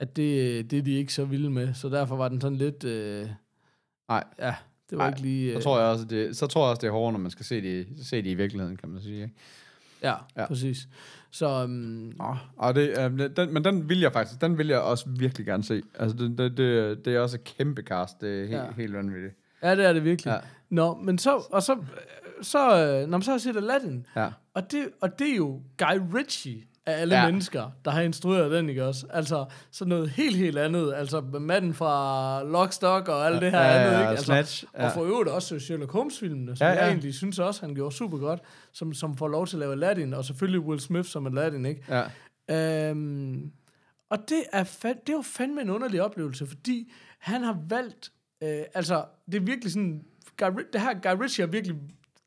[0.00, 1.74] at det, det er de ikke så vilde med.
[1.74, 2.84] Så derfor var den sådan lidt...
[2.84, 3.26] Øh,
[4.08, 4.24] Nej.
[4.38, 4.54] Ja,
[4.90, 5.52] det var Nej, ikke lige...
[5.52, 7.30] så Øh, tror jeg også, det, så tror jeg også, det er hårdere, når man
[7.30, 9.22] skal se det, se det i virkeligheden, kan man sige.
[9.22, 9.34] Ikke?
[10.02, 10.14] ja, Ja.
[10.42, 10.88] ja, præcis.
[11.32, 11.70] Så um,
[12.18, 15.46] Nå, og det, øh, den, men den vil jeg faktisk, den vil jeg også virkelig
[15.46, 15.82] gerne se.
[15.98, 18.64] Altså, det, det, det, det er også et kæmpe cast, det er helt, ja.
[18.76, 19.34] Helt vanvittigt.
[19.62, 20.30] ja, det er det virkelig.
[20.30, 20.34] Ja.
[20.34, 20.40] Ja.
[20.70, 21.36] Nå, men så...
[21.50, 21.76] Og så,
[22.42, 24.28] så, øh, når man så har set Aladdin, Ja.
[24.54, 27.26] og det, og det er jo Guy Ritchie af alle Ja.
[27.26, 29.06] mennesker, der har instrueret den, ikke også?
[29.10, 30.94] Altså, så noget helt, helt andet.
[30.96, 34.08] Altså, manden fra Lock, Stock og alt det her Ja, ja, andet, ja, ikke?
[34.10, 34.86] Altså, Snatch, ja.
[34.86, 37.94] Og for øvrigt også Sherlock Holmes-filmene, som Ja, ja, jeg egentlig synes også, han gjorde
[37.96, 38.40] super godt,
[38.72, 42.04] som, som får lov til at lave Aladdin, og selvfølgelig Will Smith som Aladdin, ikke?
[42.48, 42.88] Ja.
[42.90, 43.50] Øhm,
[44.10, 48.12] og det er, fand, det jo fandme en underlig oplevelse, fordi han har valgt,
[48.42, 50.04] øh, altså det er virkelig sådan,
[50.38, 51.76] Guy, det her, Guy Ritchie har virkelig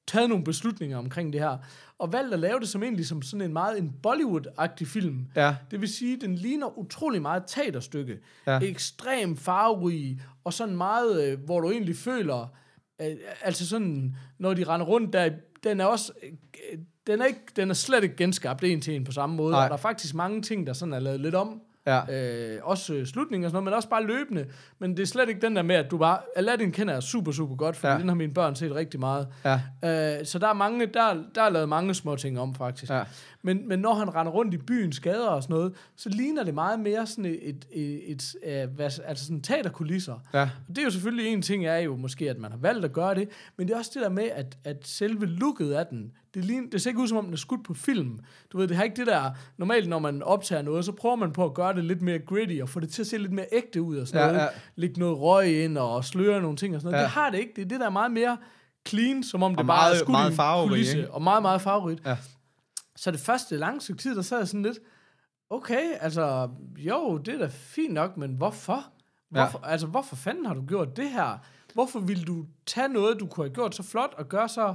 [0.08, 1.58] taget nogle beslutninger omkring det her,
[2.04, 5.28] og valgt at lave det som egentlig som sådan en meget en Bollywood-agtig film.
[5.36, 5.56] Ja.
[5.72, 8.20] Det vil sige, den ligner utrolig meget teaterstykke.
[8.48, 8.60] Ja.
[8.60, 12.54] Ekstrem farverig, og sådan meget, øh, hvor du egentlig føler,
[13.02, 15.30] øh, altså sådan, når de render rundt der,
[15.64, 16.78] den er også, øh,
[17.08, 19.64] den er, ikke, den er slet ikke genskabt en til en på samme måde, Nej.
[19.64, 21.62] og der er faktisk mange ting, der sådan er lavet lidt om.
[21.88, 22.54] Ja.
[22.56, 24.46] Øh, også øh, slutningen og sådan noget, men også bare løbende.
[24.80, 26.20] Men det er slet ikke den der med, at du bare...
[26.36, 27.94] Aladdin kender jeg super, super godt, for Ja.
[27.94, 28.00] ja.
[28.00, 29.28] den har mine børn set rigtig meget.
[29.46, 29.54] Ja.
[30.20, 32.92] Øh, så der er, mange, der, der er lavet mange små ting om, faktisk.
[32.92, 33.04] Ja.
[33.42, 36.54] Men, men når han render rundt i byens gader og sådan noget, så ligner det
[36.54, 40.20] meget mere sådan et, et, et, et, et hvad, altså sådan teaterkulisser.
[40.34, 40.42] Ja.
[40.42, 42.94] Og det er jo selvfølgelig en ting, er jo måske, at man har valgt at
[42.94, 46.12] gøre det, men det er også det der med, at, at selve looket af den,
[46.34, 48.20] det, ligner, det ser ikke ud som om, den er skudt på film.
[48.52, 51.32] Du ved, det har ikke det der, normalt når man optager noget, så prøver man
[51.32, 53.46] på at gøre det lidt mere gritty, og få det til at se lidt mere
[53.52, 54.42] ægte ud og sådan Ja, noget.
[54.42, 54.48] ja.
[54.76, 57.02] Lægge noget røg ind og sløre nogle ting og sådan noget.
[57.02, 57.04] Ja.
[57.04, 57.52] Det har det ikke.
[57.56, 58.38] Det er det, der er meget mere
[58.88, 61.12] clean, som om det Og bare meget- er skudt meget farverig, kulisse, ikke?
[61.12, 62.02] og meget, meget farverigt.
[62.06, 62.18] Ja.
[62.96, 64.78] Så det første lange stykke tid, der sad jeg sådan lidt,
[65.50, 68.86] okay, altså, jo, det er da fint nok, men hvorfor?
[69.30, 69.72] Hvorfor, ja.
[69.72, 71.38] altså, hvorfor fanden har du gjort det her?
[71.74, 74.74] Hvorfor ville du tage noget, du kunne have gjort så flot, og gøre så...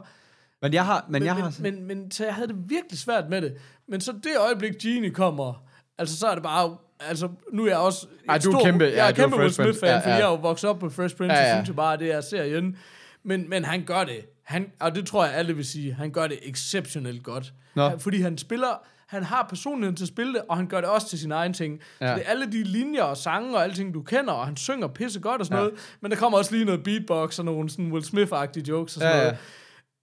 [0.62, 2.98] Men jeg har, men, Men, jeg men, har, men, men, så jeg havde det virkelig
[2.98, 3.54] svært med det.
[3.88, 5.62] Men så det øjeblik, Genie kommer,
[5.98, 6.76] altså så er det bare...
[7.00, 8.06] Altså, nu er jeg også...
[8.28, 9.52] Ej, du er kæmpe- Jeg ja, er du er kæmpe Will.
[9.52, 10.14] Smith-fan, Ja, fordi ja.
[10.14, 11.54] jeg er jo vokset op på Fresh Prince, Ja, ja, ja.
[11.56, 12.76] synes jeg bare, det er serien.
[13.24, 14.20] Men, men han gør det.
[14.42, 15.94] Han, og det tror jeg, alle vil sige.
[15.94, 17.52] Han gør det exceptionelt godt.
[17.74, 17.88] Nå.
[17.88, 18.82] Han- Fordi han spiller...
[19.06, 21.52] Han har personligheden til at spille det, og han gør det også til sin egen
[21.52, 21.80] ting.
[22.00, 22.09] Ja.
[22.09, 24.86] Så det er alle de linjer og sange og alting, du kender, og han synger
[24.88, 25.64] pisse godt og sådan Ja.
[25.64, 25.68] ja.
[25.70, 25.96] noget.
[26.00, 29.09] Men der kommer også lige noget beatbox og nogle sådan Will Smith-agtige jokes og sådan
[29.16, 29.22] Ja, ja.
[29.24, 29.38] noget.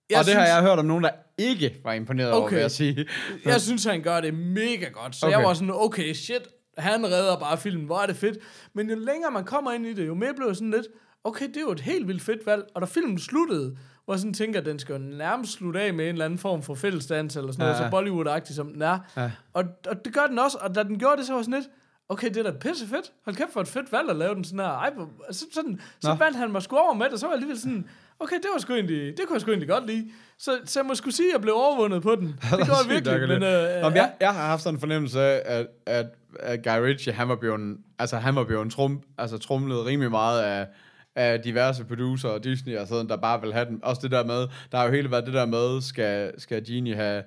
[0.09, 2.39] Jeg og det har jeg hørt om nogen, der ikke var imponeret okay.
[2.41, 3.05] over, vil jeg sige.
[3.45, 5.15] Jeg synes, han gør det mega godt.
[5.15, 5.37] Så Okay.
[5.37, 6.41] jeg var sådan, okay, shit,
[6.77, 8.37] han redder bare filmen, hvor er det fedt.
[8.73, 10.87] Men jo længere man kommer ind i det, jo mere blev jeg sådan lidt,
[11.23, 12.63] okay, det er jo et helt vildt fedt valg.
[12.75, 15.93] Og da filmen sluttede, hvor jeg sådan tænker, at den skal jo nærmest slutte af
[15.93, 18.81] med en eller anden form for fællesdans, eller sådan Ja, noget, så Bollywood-agtig som den
[18.81, 18.99] er.
[19.17, 19.31] Ja.
[19.53, 21.67] Og, og det gør den også, og da den gjorde det, så var sådan lidt,
[22.09, 23.11] okay, det er da pisse fedt.
[23.25, 24.67] Hold kæft for et fedt valg at lave den sådan her.
[24.67, 24.93] Ej,
[25.31, 26.15] så, sådan, så Nå.
[26.15, 27.87] vandt han mig sgu over med det, så var jeg alligevel sådan,
[28.19, 30.09] okay, det var sgu egentlig, det kunne jeg sgu egentlig godt lide.
[30.37, 32.27] Så, så jeg må sgu sige, at jeg blev overvundet på den.
[32.57, 33.27] Det gjorde jeg virkelig.
[33.27, 36.05] Men, øh, Nå, men jeg, jeg har haft sådan en fornemmelse af, at, at,
[36.39, 40.41] at Guy Ritchie, han var blevet, altså han var blevet trum, altså trumlet rimelig meget
[40.41, 40.67] af,
[41.15, 43.79] af diverse producer og Disney og sådan, der bare vil have den.
[43.83, 46.95] Også det der med, der har jo hele været det der med, skal, skal Genie
[46.95, 47.23] have,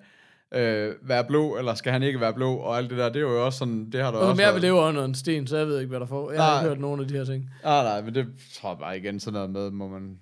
[0.55, 3.21] øh, være blå, eller skal han ikke være blå, og alt det der, det er
[3.21, 5.57] jo også sådan, det har der Og også mere vil leve under en sten, så
[5.57, 6.33] jeg ved ikke, hvad der får.
[6.33, 6.61] Jeg har Nej.
[6.61, 7.51] ikke hørt nogen af de her ting.
[7.65, 10.19] Ah, nej, men det tror jeg bare igen sådan noget med, må man...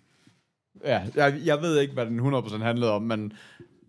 [0.85, 3.33] Ja, jeg, jeg ved ikke, hvad den 100% handlede om, men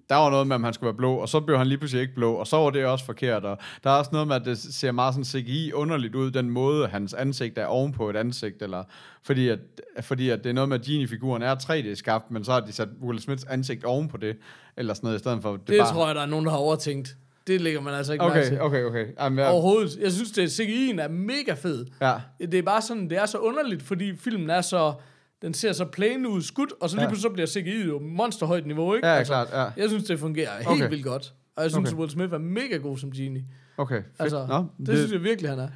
[0.10, 2.02] der var noget med, om han skulle være blå, og så blev han lige pludselig
[2.02, 4.46] ikke blå, og så var det også forkert, og der er også noget med, at
[4.46, 8.62] det ser meget sådan CGI underligt ud, den måde, hans ansigt er ovenpå et ansigt,
[8.62, 8.84] eller
[9.24, 9.60] fordi at,
[10.02, 12.88] fordi at det er noget med, at Genie-figuren er 3D-skabt, men så har de sat
[13.02, 14.38] Will Smiths ansigt ovenpå det,
[14.78, 15.52] eller sådan noget, i stedet for...
[15.52, 15.94] Det, Det bare...
[15.94, 17.16] tror jeg, der er nogen, der har overtænkt.
[17.48, 18.62] Det ligger man altså ikke mærke Okay, til.
[18.62, 19.06] okay, okay.
[19.20, 19.98] Jamen, jeg, Overhovedet.
[20.02, 21.86] Jeg synes, det CGI'en er mega fed.
[22.02, 22.14] ja.
[22.40, 24.94] Det er bare sådan, det er så underligt, fordi filmen er så...
[25.42, 27.10] Den ser så plain ud, skudt, og så lige Ja.
[27.10, 29.08] pludselig så bliver CGI jo monsterhøjt niveau, ikke?
[29.08, 29.64] Ja, klart, ja.
[29.78, 30.90] Jeg synes, det fungerer helt Okay.
[30.90, 31.34] vildt godt.
[31.56, 32.00] Og jeg synes, Okay.
[32.00, 33.46] Will Smith er mega god som Genie.
[33.78, 34.06] Okay, fedt.
[34.20, 35.68] Altså, Nå, det, det synes jeg virkelig, han er.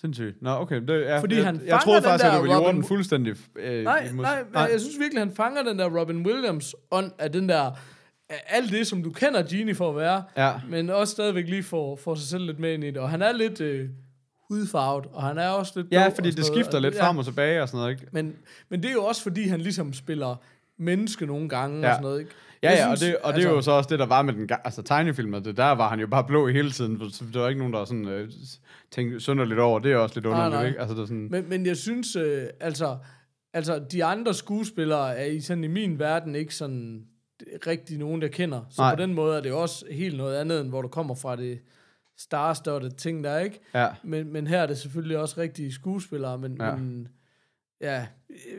[0.00, 0.42] Sindssygt.
[0.42, 0.80] Nå, okay.
[0.80, 3.34] Det, ja, Fordi jeg, han jeg troede faktisk, at du ville Robin- den fuldstændig.
[3.56, 7.10] Øh, Nej, imod- nej, nej, jeg synes virkelig, han fanger den der Robin Williams ånd
[7.18, 7.70] af den der...
[8.48, 10.52] Alt det, som du kender Genie for at være, Ja.
[10.70, 12.96] men også stadigvæk lige får, får sig selv lidt med ind i det.
[12.96, 13.88] Og han er lidt øh,
[14.48, 17.08] hudfarvet, og han er også lidt Ja, fordi det noget, skifter og- lidt ja.
[17.08, 18.06] frem og tilbage og sådan noget, ikke?
[18.12, 18.36] Men,
[18.68, 20.36] men det er jo også, fordi han ligesom spiller
[20.78, 21.88] menneske nogle gange Ja.
[21.88, 22.30] og sådan noget, ikke?
[22.62, 24.48] Ja, ja, og, det, og det er jo så også det, der var med den
[24.64, 27.58] altså, tegnefilm, det der var han jo bare blå hele tiden, så der var ikke
[27.58, 28.30] nogen, der sådan, øh,
[28.90, 29.78] tænkte synderligt over.
[29.78, 30.66] Det er også lidt underligt, nej.
[30.66, 30.80] ikke?
[30.80, 32.96] Altså, det er sådan, Men, men jeg synes, øh, altså,
[33.54, 37.02] altså, de andre skuespillere er i, sådan, i min verden ikke sådan
[37.66, 38.60] rigtig nogen, der kender.
[38.70, 38.94] Så Nej.
[38.94, 41.58] på den måde er det også helt noget andet, end hvor du kommer fra det
[42.18, 43.60] starstudded ting der, ikke?
[43.74, 43.88] ja.
[44.02, 46.74] Men, men her er det selvfølgelig også rigtige skuespillere, men Ja.
[46.76, 47.08] men,
[47.80, 47.94] ja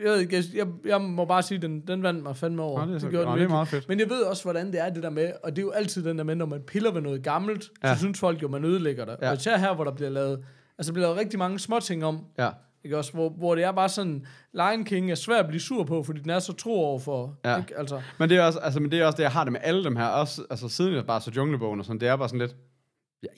[0.02, 2.80] jeg, ved ikke, jeg, jeg, jeg må bare sige, den, den vandt mig fandme over.
[2.80, 3.88] Nå, det er, så, gjorde nå, den det er meget fedt.
[3.88, 6.04] Men jeg ved også, hvordan det er det der med, og det er jo altid
[6.04, 7.94] den der med, når man piller ved noget gammelt, ja.
[7.94, 9.16] Så synes folk jo, man ødelægger det.
[9.22, 9.28] Ja.
[9.30, 10.44] Og især her, hvor der bliver lavet,
[10.78, 12.50] altså der bliver lavet rigtig mange små ting om, Ja.
[12.84, 15.84] ikke også, hvor, hvor det er bare sådan, Lion King er svær at blive sur
[15.84, 17.56] på, fordi den er så tro overfor, Ja.
[17.58, 17.78] ikke?
[17.78, 19.60] Altså, Men det er også, altså, men det er også det, jeg har det med
[19.64, 22.28] alle dem her, også, altså siden jeg bare så Junglebogen og sådan, det er bare
[22.28, 22.56] sådan lidt,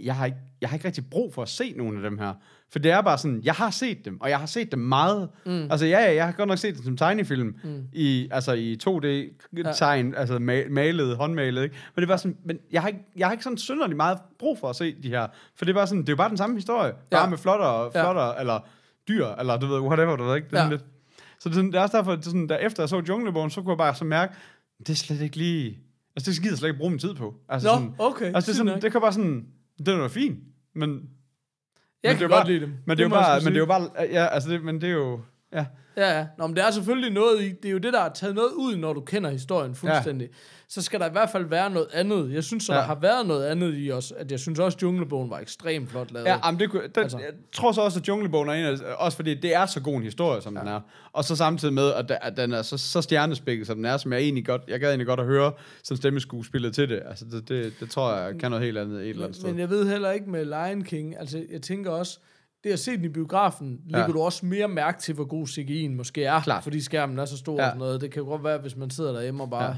[0.00, 2.32] jeg, har ikke, jeg har ikke rigtig brug for at se nogen af dem her.
[2.72, 5.28] For det er bare sådan, jeg har set dem, og jeg har set dem meget.
[5.46, 5.52] Mm.
[5.70, 7.84] Altså ja, ja, jeg har godt nok set dem som tegnefilm, mm.
[7.92, 10.20] i, altså i 2D-tegn, ja.
[10.20, 11.76] altså ma- malet, håndmalet, ikke?
[11.94, 14.18] Men det er bare sådan, men jeg har ikke, jeg har ikke sådan synderligt meget
[14.38, 15.26] brug for at se de her,
[15.56, 17.28] for det er bare sådan, det er jo bare den samme historie, bare Ja.
[17.28, 18.02] med flottere, Ja.
[18.04, 18.60] flottere, eller
[19.08, 20.76] dyr, eller du ved, whatever, du ved ikke, det er sådan Ja.
[20.76, 20.84] lidt.
[21.40, 23.50] Så det er, sådan, det er også derfor, er sådan, da efter jeg så Junglebogen,
[23.50, 24.34] så kunne jeg bare så mærke,
[24.78, 25.78] det er slet ikke lige...
[26.16, 27.34] Altså, det gider jeg slet ikke bruge min tid på.
[27.48, 29.46] Altså, Nå, sådan, okay, Altså, det, er sådan, det kan bare sådan...
[29.86, 30.38] Det er jo fint,
[30.74, 30.90] men...
[32.02, 32.46] jeg men det er jo bare.
[32.86, 33.40] Men det er jo bare...
[33.40, 34.06] Men det er jo bare...
[34.10, 35.20] Ja, altså, det, men det er jo...
[35.52, 35.66] Ja.
[35.96, 36.26] Ja, ja.
[36.38, 38.50] Nå, men der er selvfølgelig noget i, det er jo det, der er taget noget
[38.56, 40.28] ud, når du kender historien fuldstændig.
[40.28, 40.36] Ja.
[40.68, 42.32] Så skal der i hvert fald være noget andet.
[42.32, 42.78] Jeg synes, så Ja.
[42.78, 45.90] der har været noget andet i os, at jeg synes også, at Junglebogen var ekstremt
[45.90, 46.26] flot lavet.
[46.26, 47.18] Ja, jamen, det, kunne, den, Altså.
[47.18, 49.94] jeg tror så også, at Junglebogen er en af, også fordi det er så god
[49.96, 50.60] en historie, som ja.
[50.60, 50.80] den er.
[51.12, 54.12] Og så samtidig med, at, at den er så, så stjernespækket, som den er, som
[54.12, 57.02] jeg egentlig godt, jeg gad egentlig godt at høre som stemmeskuespillet til det.
[57.08, 59.48] Altså, det, det, det tror jeg kan noget helt andet et eller andet sted.
[59.48, 62.18] Men jeg ved heller ikke med Lion King, altså jeg tænker også,
[62.64, 63.96] det at se den i biografen, ja.
[63.96, 66.62] lægger du også mere mærke til, hvor god CGI'en måske er, Klart.
[66.62, 67.60] fordi skærmen er så stor ja.
[67.62, 67.66] Ja.
[67.66, 68.00] og sådan noget.
[68.00, 69.64] Det kan jo godt være, hvis man sidder derhjemme og bare...
[69.64, 69.68] Ja.
[69.70, 69.76] Ja.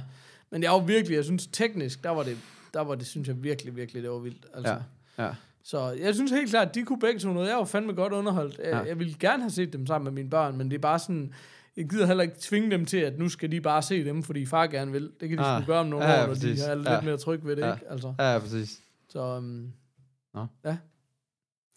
[0.51, 2.37] Men jeg er jo virkelig, jeg synes teknisk, der var det,
[2.75, 4.47] der var det, synes jeg virkelig, virkelig, det var vildt.
[4.55, 4.77] Altså.
[5.19, 5.31] Ja, ja.
[5.63, 7.49] Så jeg synes helt klart, at de kunne begge to noget.
[7.49, 8.59] Jeg var fandme godt underholdt.
[8.59, 8.79] Jeg, Ja.
[8.79, 11.33] jeg ville gerne have set dem sammen med mine børn, men det er bare sådan...
[11.77, 14.47] Jeg gider heller ikke tvinge dem til, at nu skal de bare se dem, fordi
[14.47, 15.11] far gerne vil.
[15.21, 15.63] Det kan de Ah.
[15.63, 16.61] sgu gøre om nogle Ja, år, ja, når præcis.
[16.61, 17.01] de er lidt Ja.
[17.01, 17.75] mere trygge ved det, Ja.
[17.75, 17.91] ikke?
[17.91, 18.81] Altså, Ja, ja, præcis.
[19.09, 19.73] så, um,
[20.35, 20.47] Nå.
[20.65, 20.77] ja.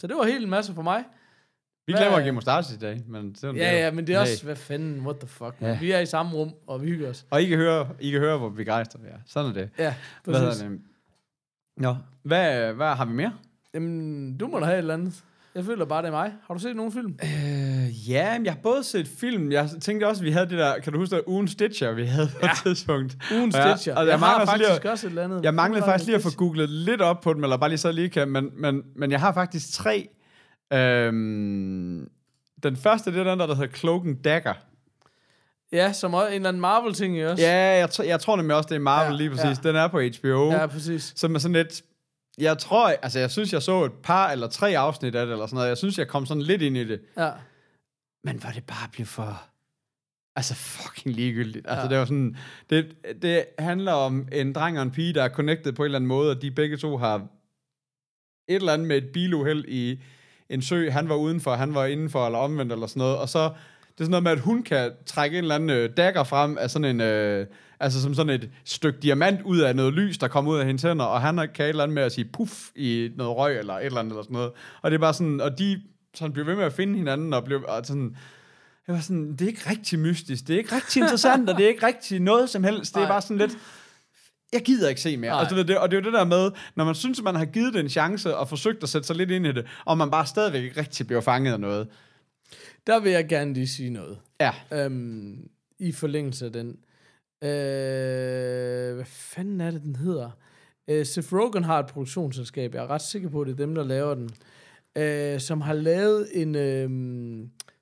[0.02, 1.04] Så det var helt en masse for mig.
[1.88, 4.08] Vi Hvad- glemmer Game of Stars i dag, men det er jo- Ja, ja, men
[4.08, 4.46] det er også, Hey.
[4.46, 5.56] hvad fanden, what the fuck.
[5.62, 5.80] Ja.
[5.80, 7.26] Vi er i samme rum, og vi hygger os.
[7.30, 9.18] Og I kan høre, I kan høre hvor begejstret vi er.
[9.26, 9.70] Sådan er det.
[9.78, 10.62] Ja, Hvad præcis.
[10.62, 10.82] det?
[11.78, 13.34] Nå, hvad, hvad har vi mere?
[13.74, 15.24] Jamen, du må da have et eller andet.
[15.58, 16.32] Jeg føler bare, det er mig.
[16.48, 17.20] Har du set nogen film?
[17.24, 19.52] Øh, ja, men jeg har både set film.
[19.52, 22.06] Jeg tænkte også, at vi havde det der, kan du huske det, ugen Stitcher, vi
[22.06, 23.18] havde på et tidspunkt.
[23.32, 23.96] Ugen Og jeg- Stitcher.
[23.96, 25.44] og jeg, jeg har lige faktisk at- også et eller andet.
[25.44, 27.92] Jeg manglede faktisk lige at få googlet lidt op på dem, eller bare lige så
[27.92, 30.10] lige kan, men, men, men jeg har faktisk tre.
[30.74, 32.08] Øhm,
[32.64, 34.54] den første, det er den der, der hedder Cloak and Dagger.
[35.72, 37.44] Ja, som også en eller anden Marvel-ting i også.
[37.44, 39.66] Ja, jeg, jeg tror nemlig også, det er Marvel Ja, ja, lige præcis.
[39.66, 39.70] ja.
[39.70, 40.52] Den er på HBO.
[40.52, 41.14] ja præcis.
[41.16, 41.82] Som er sådan lidt...
[42.38, 45.46] Jeg tror, altså jeg synes, jeg så et par eller tre afsnit af det, eller
[45.46, 45.70] sådan noget.
[45.70, 47.02] Jeg synes, jeg kom sådan lidt ind i det.
[47.18, 47.32] Ja.
[48.24, 49.44] Men hvor det bare blev for...
[50.36, 51.66] Altså fucking ligegyldigt.
[51.70, 51.90] Altså Ja.
[51.90, 52.38] det var sådan...
[52.70, 55.96] Det, det handler om en dreng og en pige, der er connected på en eller
[56.00, 57.16] anden måde, og de begge to har
[58.48, 60.02] et eller andet med et biluheld i
[60.50, 60.90] en sø.
[60.90, 63.18] Han var udenfor, han var indenfor, eller omvendt, eller sådan noget.
[63.18, 63.44] Og så...
[63.44, 66.58] Det er sådan noget med, at hun kan trække en eller anden øh, dagger frem
[66.58, 67.02] af sådan en...
[67.02, 67.48] Øh,
[67.80, 70.84] altså som sådan et stykke diamant ud af noget lys, der kommer ud af hendes
[70.84, 73.74] hænder, og han kan et eller andet med at sige puff i noget røg, eller
[73.74, 74.52] et eller andet, eller sådan noget.
[74.82, 75.42] Og det er bare sådan...
[75.42, 75.82] Og de
[76.14, 78.18] sådan bliver ved med at finde hinanden, og bliver og sådan...
[78.88, 81.66] Jeg var sådan, det er ikke rigtig mystisk, det er ikke rigtig interessant, og det
[81.66, 82.94] er ikke rigtig noget som helst.
[82.94, 83.12] Det er Nej.
[83.12, 83.58] bare sådan lidt,
[84.54, 85.32] jeg gider ikke se mere.
[85.32, 87.36] Altså, det, det, og det er jo det der med, når man synes, at man
[87.36, 89.98] har givet det en chance og forsøgt at sætte sig lidt ind i det, og
[89.98, 91.88] man bare stadigvæk ikke rigtig bliver fanget af noget.
[92.88, 94.18] Der vil jeg gerne lige sige noget.
[94.42, 95.50] Ja, Øhm,
[95.80, 96.78] I forlængelse af den.
[97.44, 100.30] Øh, hvad fanden er det, den hedder?
[100.88, 103.76] Øh, Seth Rogen har et produktionsselskab, jeg er ret sikker på, at det er dem,
[103.76, 104.30] der laver den,
[104.96, 106.90] øh, som har lavet en øh,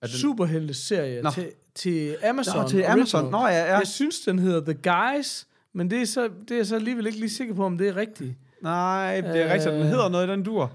[0.07, 1.29] superhelte-serie Nå.
[1.29, 2.61] til, til Amazon.
[2.61, 3.21] Nå, til Amazon.
[3.21, 3.41] Original.
[3.41, 3.77] Nå, ja, ja.
[3.77, 7.05] Jeg synes, den hedder The Guys, men det er, så, det er jeg så alligevel
[7.05, 8.33] ikke lige sikker på, om det er rigtigt.
[8.61, 9.51] nej, det er Øh.
[9.53, 9.73] rigtigt.
[9.73, 10.71] Den hedder noget i den dur.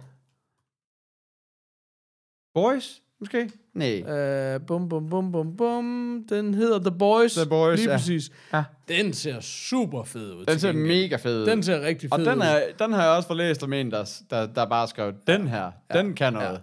[2.55, 3.51] Boys, måske?
[3.75, 4.03] Nej.
[4.57, 6.25] Uh, bum, bum, bum, bum, bum.
[6.29, 7.35] Den hedder The Boys.
[7.35, 7.97] The Boys, Lige ja.
[7.97, 8.31] præcis.
[8.53, 8.63] Ja.
[8.89, 10.45] Den ser super fed ud.
[10.47, 11.03] Den ser gengæld.
[11.03, 11.47] mega fed ud.
[11.47, 12.43] Den ser rigtig Og fed den, ud.
[12.43, 15.71] er, den har jeg også forlæst om en, der, der, der bare skrev, den her,
[15.93, 16.49] den kan noget.
[16.53, 16.57] Ja.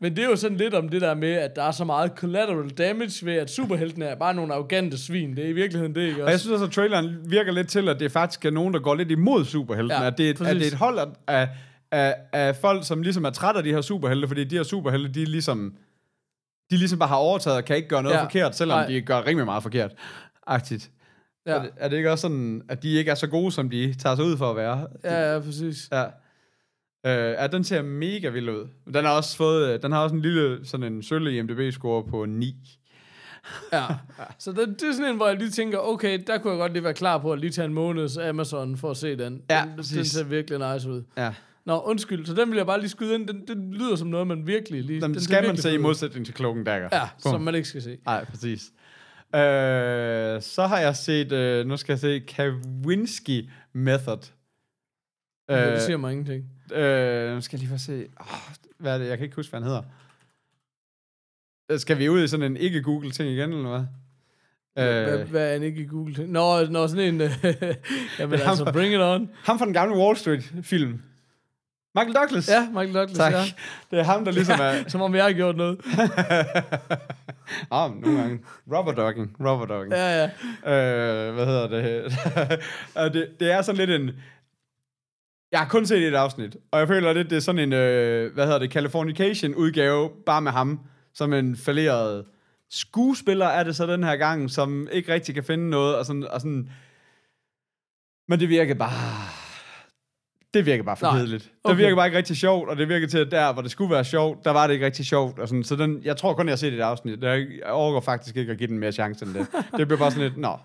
[0.00, 2.12] Men det er jo sådan lidt om det der med, at der er så meget
[2.16, 5.36] collateral damage ved, at superheltene er bare nogle arrogante svin.
[5.36, 6.38] Det er i virkeligheden det, ikke Og jeg også?
[6.38, 9.10] synes også, at traileren virker lidt til, at det faktisk er nogen, der går lidt
[9.10, 10.00] imod superheltene.
[10.00, 10.58] Ja, at, det er, et- at præcis.
[10.58, 11.48] det er et hold af, af,
[11.92, 15.08] af, af folk, som ligesom er trætte af de her superhelte, fordi de her superhelte,
[15.08, 15.74] de er ligesom,
[16.70, 18.86] de ligesom bare har overtaget og kan ikke gøre noget Ja, forkert, selvom nej.
[18.86, 19.92] de gør rimelig meget forkert.
[20.46, 20.90] Agtigt.
[21.46, 21.52] Ja.
[21.52, 23.94] Er, det, er det ikke også sådan, at de ikke er så gode, som de
[23.94, 24.86] tager sig ud for at være?
[25.04, 25.88] ja, ja, præcis.
[25.92, 26.04] Ja.
[27.06, 28.68] Øh, ja, den ser mega vild ud.
[28.94, 32.24] Den har også fået, øh, den har også en lille, sådan en sølv IMDb-score på
[32.24, 32.56] 9.
[33.72, 33.84] Ja.
[34.38, 36.72] Så det, det er sådan en, hvor jeg lige tænker, okay, der kunne jeg godt
[36.72, 39.42] lige være klar på at lige tage en måneds Amazon for at se den.
[39.50, 41.02] Ja, den, den ser virkelig nice ud.
[41.16, 41.34] Ja.
[41.66, 43.28] Nå, undskyld, så den vil jeg bare lige skyde ind.
[43.28, 45.00] Den, den lyder som noget, man virkelig lige...
[45.00, 46.88] Den, den skal man se i modsætning til Cloak Dagger.
[46.92, 47.32] Ja, Bum.
[47.32, 47.98] som man ikke skal se.
[48.06, 48.62] Nej, præcis.
[49.34, 54.18] Øh, så har jeg set, øh, nu skal jeg se, Kavinsky Method.
[55.50, 56.44] Øh, Øh, det siger mig ingenting.
[56.74, 58.26] øh, nu skal jeg lige få se, oh,
[58.78, 59.82] hvad er det, jeg kan ikke huske, hvad han hedder.
[61.70, 63.84] Øh, Skal vi ud i sådan en ikke-Google-ting igen, eller hvad?
[64.74, 66.26] Hvad, Øh, hvad er en ikke i Google?
[66.26, 67.20] Nå, nå sådan en...
[67.20, 67.30] øh,
[68.18, 69.30] jamen altså, bring it on.
[69.44, 71.02] ham fra den gamle Wall Street-film.
[71.94, 72.48] Michael Douglas.
[72.48, 73.32] Ja, Michael Douglas, tak.
[73.32, 73.42] ja.
[73.90, 74.84] Det er ham, der ligesom er...
[74.88, 75.80] Som om jeg har gjort noget.
[77.70, 78.40] ah, nogle gange.
[78.72, 79.36] Rubber dogging.
[79.40, 79.92] Rubber dogging.
[79.92, 80.28] Ja,
[80.64, 81.28] ja.
[81.28, 82.12] Øh, hvad hedder det?
[83.14, 83.40] Det?
[83.40, 84.10] Det er sådan lidt en...
[85.52, 88.34] Jeg har kun set et afsnit, og jeg føler lidt, det er sådan en, øh,
[88.34, 90.80] hvad hedder det, Californication-udgave, bare med ham,
[91.14, 92.24] som en falderet
[92.70, 96.28] skuespiller er det så den her gang, som ikke rigtig kan finde noget, og sådan,
[96.30, 96.68] og sådan
[98.28, 99.43] men det virker bare...
[100.54, 101.42] Det virker bare for Nej, kedeligt.
[101.44, 101.76] Det okay.
[101.76, 104.04] virker bare ikke rigtig sjovt, og det virker til, at der, hvor det skulle være
[104.04, 105.38] sjovt, der var det ikke rigtig sjovt.
[105.38, 107.22] Og sådan, så den, jeg tror kun, jeg har set et afsnit.
[107.22, 109.46] Jeg overgår faktisk ikke at give den mere chance end det.
[109.78, 110.58] Det bliver bare sådan lidt, nå.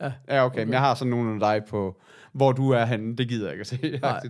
[0.00, 0.64] Ja, Ja, okay, okay.
[0.64, 2.00] men jeg har sådan nogen af dig på,
[2.32, 3.16] hvor du er henne.
[3.16, 3.98] Det gider jeg ikke at se.
[4.02, 4.20] Nej,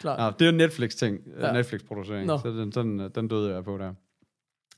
[0.00, 0.18] klart.
[0.18, 1.18] Nå, det er jo Netflix-ting.
[1.40, 1.52] Ja.
[1.52, 2.26] Netflix-producering.
[2.26, 2.38] Nå.
[2.38, 3.92] Så den, den, den døde jeg på der.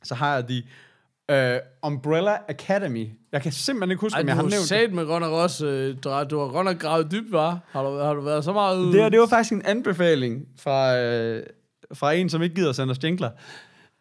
[0.03, 0.62] Så har jeg de
[1.33, 1.37] uh,
[1.91, 3.09] Umbrella Academy.
[3.33, 4.68] Jeg kan simpelthen ikke huske, Ej, om du jeg har har nævnt det.
[4.68, 5.66] sat med godt nok også...
[5.66, 7.61] Øh, du har nok gravet dybt, var?
[7.70, 8.93] Har du, har du været så meget ude?
[8.93, 11.47] Det, her, det var faktisk en anbefaling fra, øh,
[11.95, 13.31] fra en, som ikke gider sende os jingler.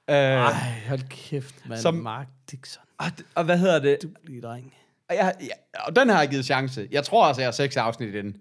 [0.07, 0.53] Uh, Ej,
[0.87, 1.79] hold kæft, mand.
[1.79, 1.95] Som-.
[1.95, 2.83] Mark Dixon.
[2.97, 3.05] og,
[3.35, 3.97] og hvad hedder det?
[4.03, 4.73] Du bliver dreng.
[5.09, 5.49] Og, jeg, jeg,
[5.87, 6.87] og den har jeg givet chance.
[6.91, 8.35] Jeg tror også, jeg har seks afsnit i den.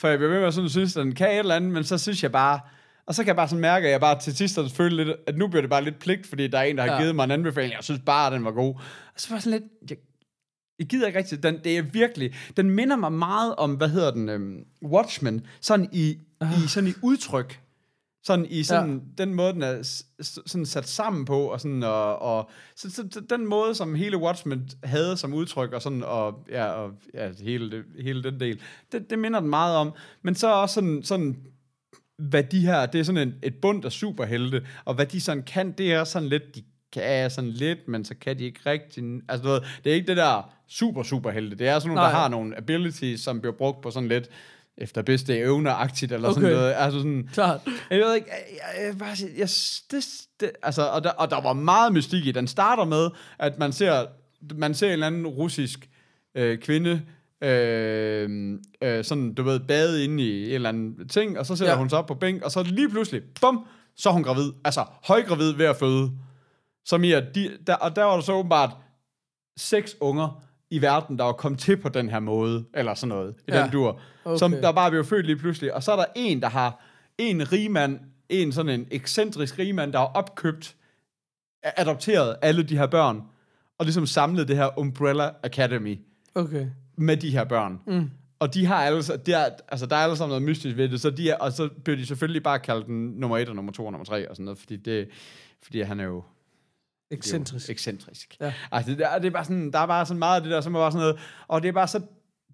[0.00, 1.84] For jeg bliver ved med at sådan, synes, at den kan et eller andet, men
[1.84, 2.60] så synes jeg bare...
[3.06, 5.08] Og så kan jeg bare sådan mærke, at jeg bare til sidst har følt lidt,
[5.26, 7.00] at nu bliver det bare lidt pligt, fordi der er en, der har Ja.
[7.00, 7.72] givet mig en anbefaling.
[7.74, 8.74] Jeg synes bare, at den var god.
[9.14, 9.90] Og så var jeg sådan lidt...
[9.90, 9.98] Jeg,
[10.78, 11.42] jeg gider ikke rigtigt.
[11.42, 12.34] Den, det er virkelig...
[12.56, 14.28] Den minder mig meget om, hvad hedder den?
[14.28, 15.46] Øhm, Watchmen.
[15.60, 17.60] Sådan i, i, sådan i udtryk.
[18.24, 19.24] Sådan i sådan, ja.
[19.24, 20.02] den måde, den er
[20.46, 24.68] sådan sat sammen på, og sådan, og, og så, så, den måde, som hele Watchmen
[24.84, 28.60] havde som udtryk, og sådan, og, ja, og ja, hele, hele den del,
[28.92, 29.92] det, det minder den meget om.
[30.22, 31.36] Men så også sådan, sådan
[32.18, 35.42] hvad de her, det er sådan en, et bund af superhelte, og hvad de sådan
[35.42, 36.62] kan, det er sådan lidt, de
[36.92, 40.06] kan sådan lidt, men så kan de ikke rigtig, altså du ved, det er ikke
[40.06, 42.10] det der super superhelte, det er sådan nogle, Nej.
[42.10, 44.28] der har nogle abilities, som bliver brugt på sådan lidt,
[44.78, 46.40] efter bedste evner-agtigt, eller Okay.
[46.40, 47.60] sådan noget, altså sådan, Klart.
[47.90, 49.48] jeg ved ikke, jeg, jeg, jeg, jeg,
[49.90, 50.04] det,
[50.40, 52.32] det, altså, og der, og der var meget mystik i.
[52.32, 53.08] Den starter med,
[53.38, 54.06] at man ser,
[54.54, 55.88] man ser en eller anden russisk
[56.34, 57.02] øh, kvinde,
[57.42, 61.72] øh, øh, sådan, du ved, bade inde i en eller anden ting, og så sætter
[61.74, 61.78] Ja.
[61.78, 63.66] hun sig op på bænk, og så lige pludselig, bum,
[63.96, 64.52] så er hun gravid.
[64.64, 66.10] Altså, højgravid ved at føde.
[66.84, 68.70] Som i, at de, der, og der var der så åbenbart
[69.56, 73.34] seks unger i verden, der var kommet til på den her måde, eller sådan noget,
[73.48, 73.62] i Ja.
[73.62, 74.38] den dur, Okay.
[74.38, 75.74] som der bare blev født lige pludselig.
[75.74, 76.84] Og så er der en, der har
[77.18, 80.76] en rigmand, en sådan en ekscentrisk rigmand, der har opkøbt,
[81.62, 83.22] adopteret alle de her børn,
[83.78, 85.98] og ligesom samlet det her Umbrella Academy
[86.34, 86.66] Okay.
[86.96, 87.80] Med de her børn.
[87.86, 88.10] Mm.
[88.38, 91.00] Og de har alle, de er, altså der er alle sammen noget mystisk ved det,
[91.00, 93.72] så de er, og så bliver de selvfølgelig bare kaldt den nummer et og nummer
[93.72, 95.08] to og nummer tre og sådan noget, fordi det,
[95.62, 96.22] fordi han er jo
[97.10, 97.68] Excentrisk.
[97.68, 98.36] jo ekscentrisk.
[98.40, 98.52] Ja.
[98.72, 100.60] Altså, det, er, det er bare sådan, der er bare sådan meget af det der,
[100.60, 101.18] som er bare sådan noget,
[101.48, 102.00] og det er bare så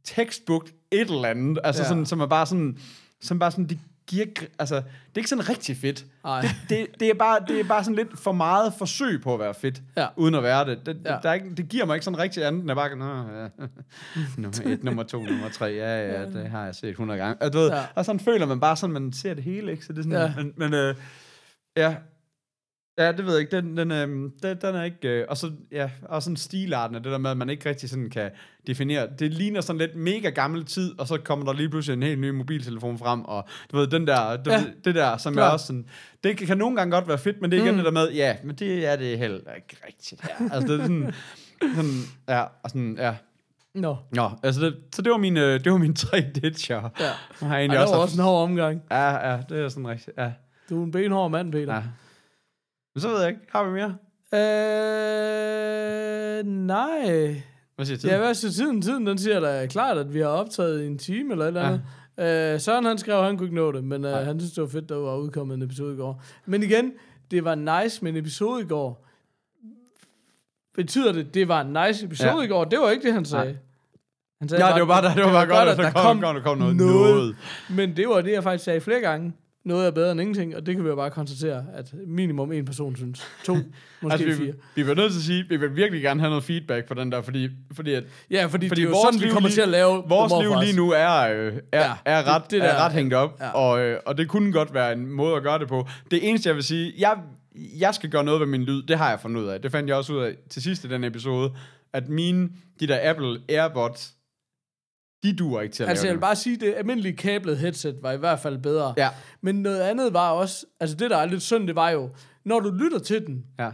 [0.04, 1.88] textbook et eller andet, altså Ja.
[1.88, 2.78] sådan, som er bare sådan,
[3.20, 3.78] som bare sådan, det
[4.10, 4.82] gr- altså, det
[5.14, 6.04] er ikke sådan rigtig fedt.
[6.24, 6.40] Ej.
[6.40, 9.40] Det, det, det, er bare, det er bare sådan lidt for meget forsøg på at
[9.40, 10.06] være fedt, Ja.
[10.16, 10.86] uden at være det.
[10.86, 11.16] Det, Ja.
[11.22, 13.48] der er ikke, det giver mig ikke sådan rigtig andet, end at bare, Nå, ja.
[14.36, 17.42] nummer et, nummer to, nummer tre, ja, ja, det har jeg set 100 gange.
[17.42, 17.82] Og, du ved, Ja.
[17.94, 19.84] og sådan føler man bare sådan, man ser det hele, ikke?
[19.84, 20.42] Så det er sådan, ja.
[20.42, 20.94] men, men øh,
[21.76, 21.94] ja,
[22.98, 23.56] Ja, det ved jeg ikke.
[23.56, 25.08] Den, den, øhm, den, den er ikke...
[25.08, 27.90] Øh, og så ja, og sådan stilarten af det der med, at man ikke rigtig
[27.90, 28.30] sådan kan
[28.66, 29.08] definere.
[29.18, 32.20] Det ligner sådan lidt mega gammel tid, og så kommer der lige pludselig en helt
[32.20, 35.36] ny mobiltelefon frem, og du ved, den der, du Ja, ved, det der, som er
[35.36, 35.52] klart.
[35.52, 35.86] også sådan...
[36.24, 37.76] Det kan, kan nogle gange godt være fedt, men det er igen Mm.
[37.78, 40.50] det der med, ja, men det er det heller ikke rigtigt her.
[40.52, 41.12] altså, det er sådan...
[41.76, 43.14] sådan ja, og sådan, ja.
[43.74, 43.96] Nå.
[44.12, 46.76] Nå, altså, det, så det var min, øh, det var mine tre ditcher.
[47.00, 47.04] Ja.
[47.04, 48.82] Jeg har Ej, egentlig det også, var haft- også en hård omgang.
[48.90, 50.30] Ja, ja, det er sådan rigtigt, ja.
[50.70, 51.74] Du er en benhård mand, Peter.
[51.74, 51.82] ja.
[52.94, 53.96] Men så ved jeg ikke, har vi mere?
[56.38, 57.42] Øh, nej.
[57.76, 58.10] Hvad siger tiden?
[58.14, 58.82] Ja, hvad siger tiden?
[58.82, 61.62] Tiden, den siger da klart, at vi har optaget i en time eller et eller
[61.62, 61.82] andet.
[62.54, 64.62] Øh, Søren, han skrev, at han kunne ikke nå det, men øh, han synes, det
[64.62, 66.22] var fedt, der var udkommet en episode i går.
[66.46, 66.92] Men igen,
[67.30, 69.08] det var nice med en episode i går.
[70.74, 72.42] Betyder det, det var en nice episode Ja.
[72.42, 72.64] i går?
[72.64, 73.44] Det var ikke det, han sagde.
[73.44, 73.56] Nej.
[74.40, 76.42] Han sagde Ja, det var bare, det var bare godt, at der kom, kom kom,
[76.42, 77.14] kom noget, noget.
[77.14, 77.36] noget.
[77.70, 79.32] Men det var det, jeg faktisk sagde flere gange.
[79.64, 82.64] Noget er bedre end ingenting, og det kan vi jo bare konstatere, at minimum en
[82.64, 83.22] person synes.
[83.44, 83.54] To,
[84.02, 84.52] måske Altså, vi, fire.
[84.74, 87.12] vi vil nødt til at sige, vi vil virkelig gerne have noget feedback på den
[87.12, 89.48] der, fordi, fordi at Ja, fordi, fordi det er jo vores sådan, vi liv kommer
[89.48, 92.50] lige- til at lave vores liv lige nu er, øh, er, Ja, er, ret, det-
[92.50, 93.50] det, det er der- ret hængt op, ja.
[93.50, 95.88] og, øh, og det kunne godt være en måde at gøre det på.
[96.10, 97.16] Det eneste, jeg vil sige, jeg,
[97.78, 99.60] jeg skal gøre noget ved min lyd, det har jeg fundet ud af.
[99.60, 101.50] Det fandt jeg også ud af til sidst i den episode,
[101.92, 102.48] at mine,
[102.80, 104.14] de der Apple AirPods,
[105.22, 107.96] de duer ikke til at Altså, jeg lave vil bare sige, det almindelige kablet headset
[108.02, 108.94] var i hvert fald bedre.
[108.96, 109.08] Ja,
[109.40, 112.10] Men noget andet var også, altså det, der er lidt synd, det var jo,
[112.44, 113.70] når du lytter til den, ja.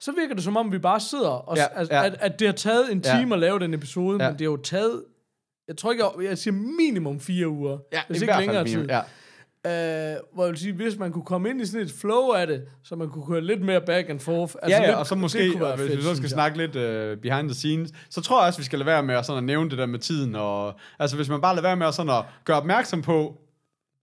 [0.00, 2.04] så virker det som om, vi bare sidder, og, ja, Ja, altså, ja.
[2.06, 3.18] At, at det har taget en Ja.
[3.18, 4.30] time at lave den episode, Ja.
[4.30, 5.04] men det har jo taget,
[5.68, 8.58] jeg tror ikke, jeg, jeg siger minimum fire uger, Ja, hvis i ikke hvert længere
[8.58, 8.76] fald tid.
[8.76, 9.00] minimum, ja.
[9.64, 9.70] Uh,
[10.34, 12.62] hvor jeg vil sige, hvis man kunne komme ind i sådan et flow af det,
[12.84, 14.54] så man kunne køre lidt mere back and forth.
[14.62, 16.76] Altså, ja, ja, det- og så måske, og hvis fedt, vi så skal snakke lidt
[16.76, 19.38] uh, behind the scenes, så tror jeg også, vi skal lade være med at, sådan
[19.38, 20.34] at nævne det der med tiden.
[20.36, 23.36] Og, altså, hvis man bare lader være med at, sådan at gøre opmærksom på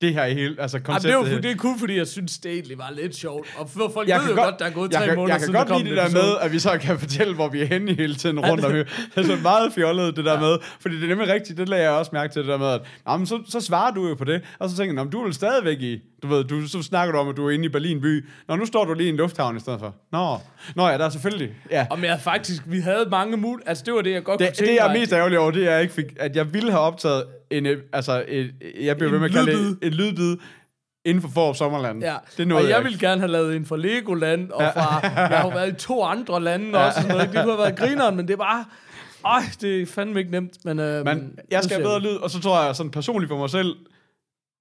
[0.02, 1.08] det her i hele, altså Jamen, konceptet.
[1.10, 1.42] det, er jo, her.
[1.42, 3.48] det er kun fordi, jeg synes, det egentlig var lidt sjovt.
[3.58, 5.34] Og for folk jeg ved jo godt, godt, der er gået jeg tre kan, måneder
[5.34, 7.62] jeg kan siden, godt lide det der med, at vi så kan fortælle, hvor vi
[7.62, 8.72] er henne hele tiden rundt om.
[8.72, 10.40] Det er så meget fjollet, det der ja.
[10.40, 10.58] med.
[10.80, 12.82] Fordi det er nemlig rigtigt, det lagde jeg også mærke til, det der med, at
[13.08, 14.42] jamen, så, så svarer du jo på det.
[14.60, 16.82] Og så tænker jeg, "Nå, men du er vel stadigvæk i, du ved, du, så
[16.82, 18.26] snakker du om, at du er inde i Berlin by.
[18.48, 19.96] Nå, nu står du lige i en lufthavn i stedet for.
[20.12, 20.38] Nå,
[20.76, 21.50] Nå ja, der er selvfølgelig.
[21.72, 21.88] Ja.
[21.92, 23.62] Og jeg faktisk, vi havde mange mul...
[23.66, 25.52] Altså, det var det, jeg godt Det, kunne tænke det, jeg er mest ærgerlig over,
[25.52, 28.54] det er, at jeg ikke fik, at jeg ville have optaget en, øh, altså, et,
[28.82, 30.38] jeg bliver En ved med at kalde det en lydbid
[31.06, 32.04] inden for Forop Sommerland.
[32.04, 32.90] Ja, det nåede og jeg ikke.
[32.90, 35.00] ville gerne have lavet en fra Legoland, og fra,
[35.32, 37.30] jeg har jo været i to andre lande også, og sådan noget.
[37.34, 38.66] Det kunne have været grineren, men det er bare,
[39.26, 40.66] øj, det er fandme ikke nemt.
[40.66, 43.38] Men, øh, Men jeg skal have bedre lyd, og så tror jeg sådan personligt for
[43.38, 43.76] mig selv,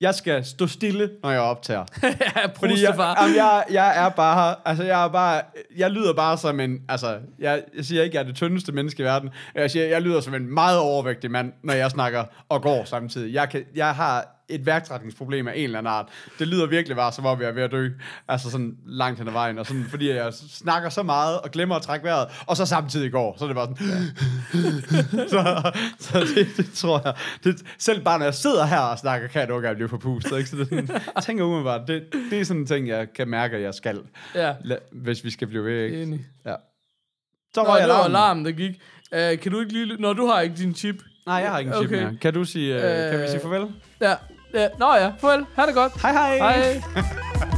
[0.01, 1.85] jeg skal stå stille, når jeg optager.
[2.03, 3.23] ja, Fordi jeg, far.
[3.23, 5.43] jamen, jeg, jeg er bare, altså jeg er bare,
[5.77, 9.01] jeg lyder bare som en, altså, jeg, jeg siger ikke, jeg er det tyndeste menneske
[9.03, 9.31] i verden.
[9.55, 13.35] Jeg siger, jeg lyder som en meget overvægtig mand, når jeg snakker og går samtidig.
[13.35, 16.07] Jeg, kan, jeg har et værktrækningsproblem af en eller anden art.
[16.39, 17.89] Det lyder virkelig bare, som om jeg er ved at dø.
[18.29, 19.59] Altså sådan langt hen ad vejen.
[19.59, 23.13] Og sådan, fordi jeg snakker så meget og glemmer at trække vejret, og så samtidig
[23.13, 23.37] går.
[23.39, 25.29] Så er det bare sådan...
[25.29, 27.15] så så det, det, tror jeg...
[27.45, 30.37] Det, selv bare når jeg sidder her og snakker, kan jeg nok blive forpustet.
[30.39, 30.51] Ikke?
[30.51, 30.89] Så det, sådan,
[31.23, 34.01] tænker umiddelbart, det, det er sådan en ting, jeg kan mærke, at jeg skal,
[34.35, 34.53] Ja,
[34.93, 35.85] hvis vi skal blive ved.
[35.85, 36.03] Ikke?
[36.03, 36.27] enig.
[36.47, 36.55] Ja.
[37.55, 38.17] Så Nå, røg jeg det var alarmen.
[38.17, 38.71] alarmen, der gik.
[39.35, 39.97] Uh, kan du ikke lige...
[39.99, 40.97] Når du har ikke din chip.
[41.27, 42.03] Nej, jeg har ikke en chip Okay.
[42.03, 42.17] mere.
[42.21, 43.67] Kan du sige, uh, kan vi Øh, sige farvel?
[44.01, 44.15] Ja.
[44.53, 44.69] Ja.
[44.79, 45.47] Nå ja, farvel.
[45.57, 46.03] Ha' det godt.
[46.03, 46.39] Hej hej!
[46.39, 46.83] Hej.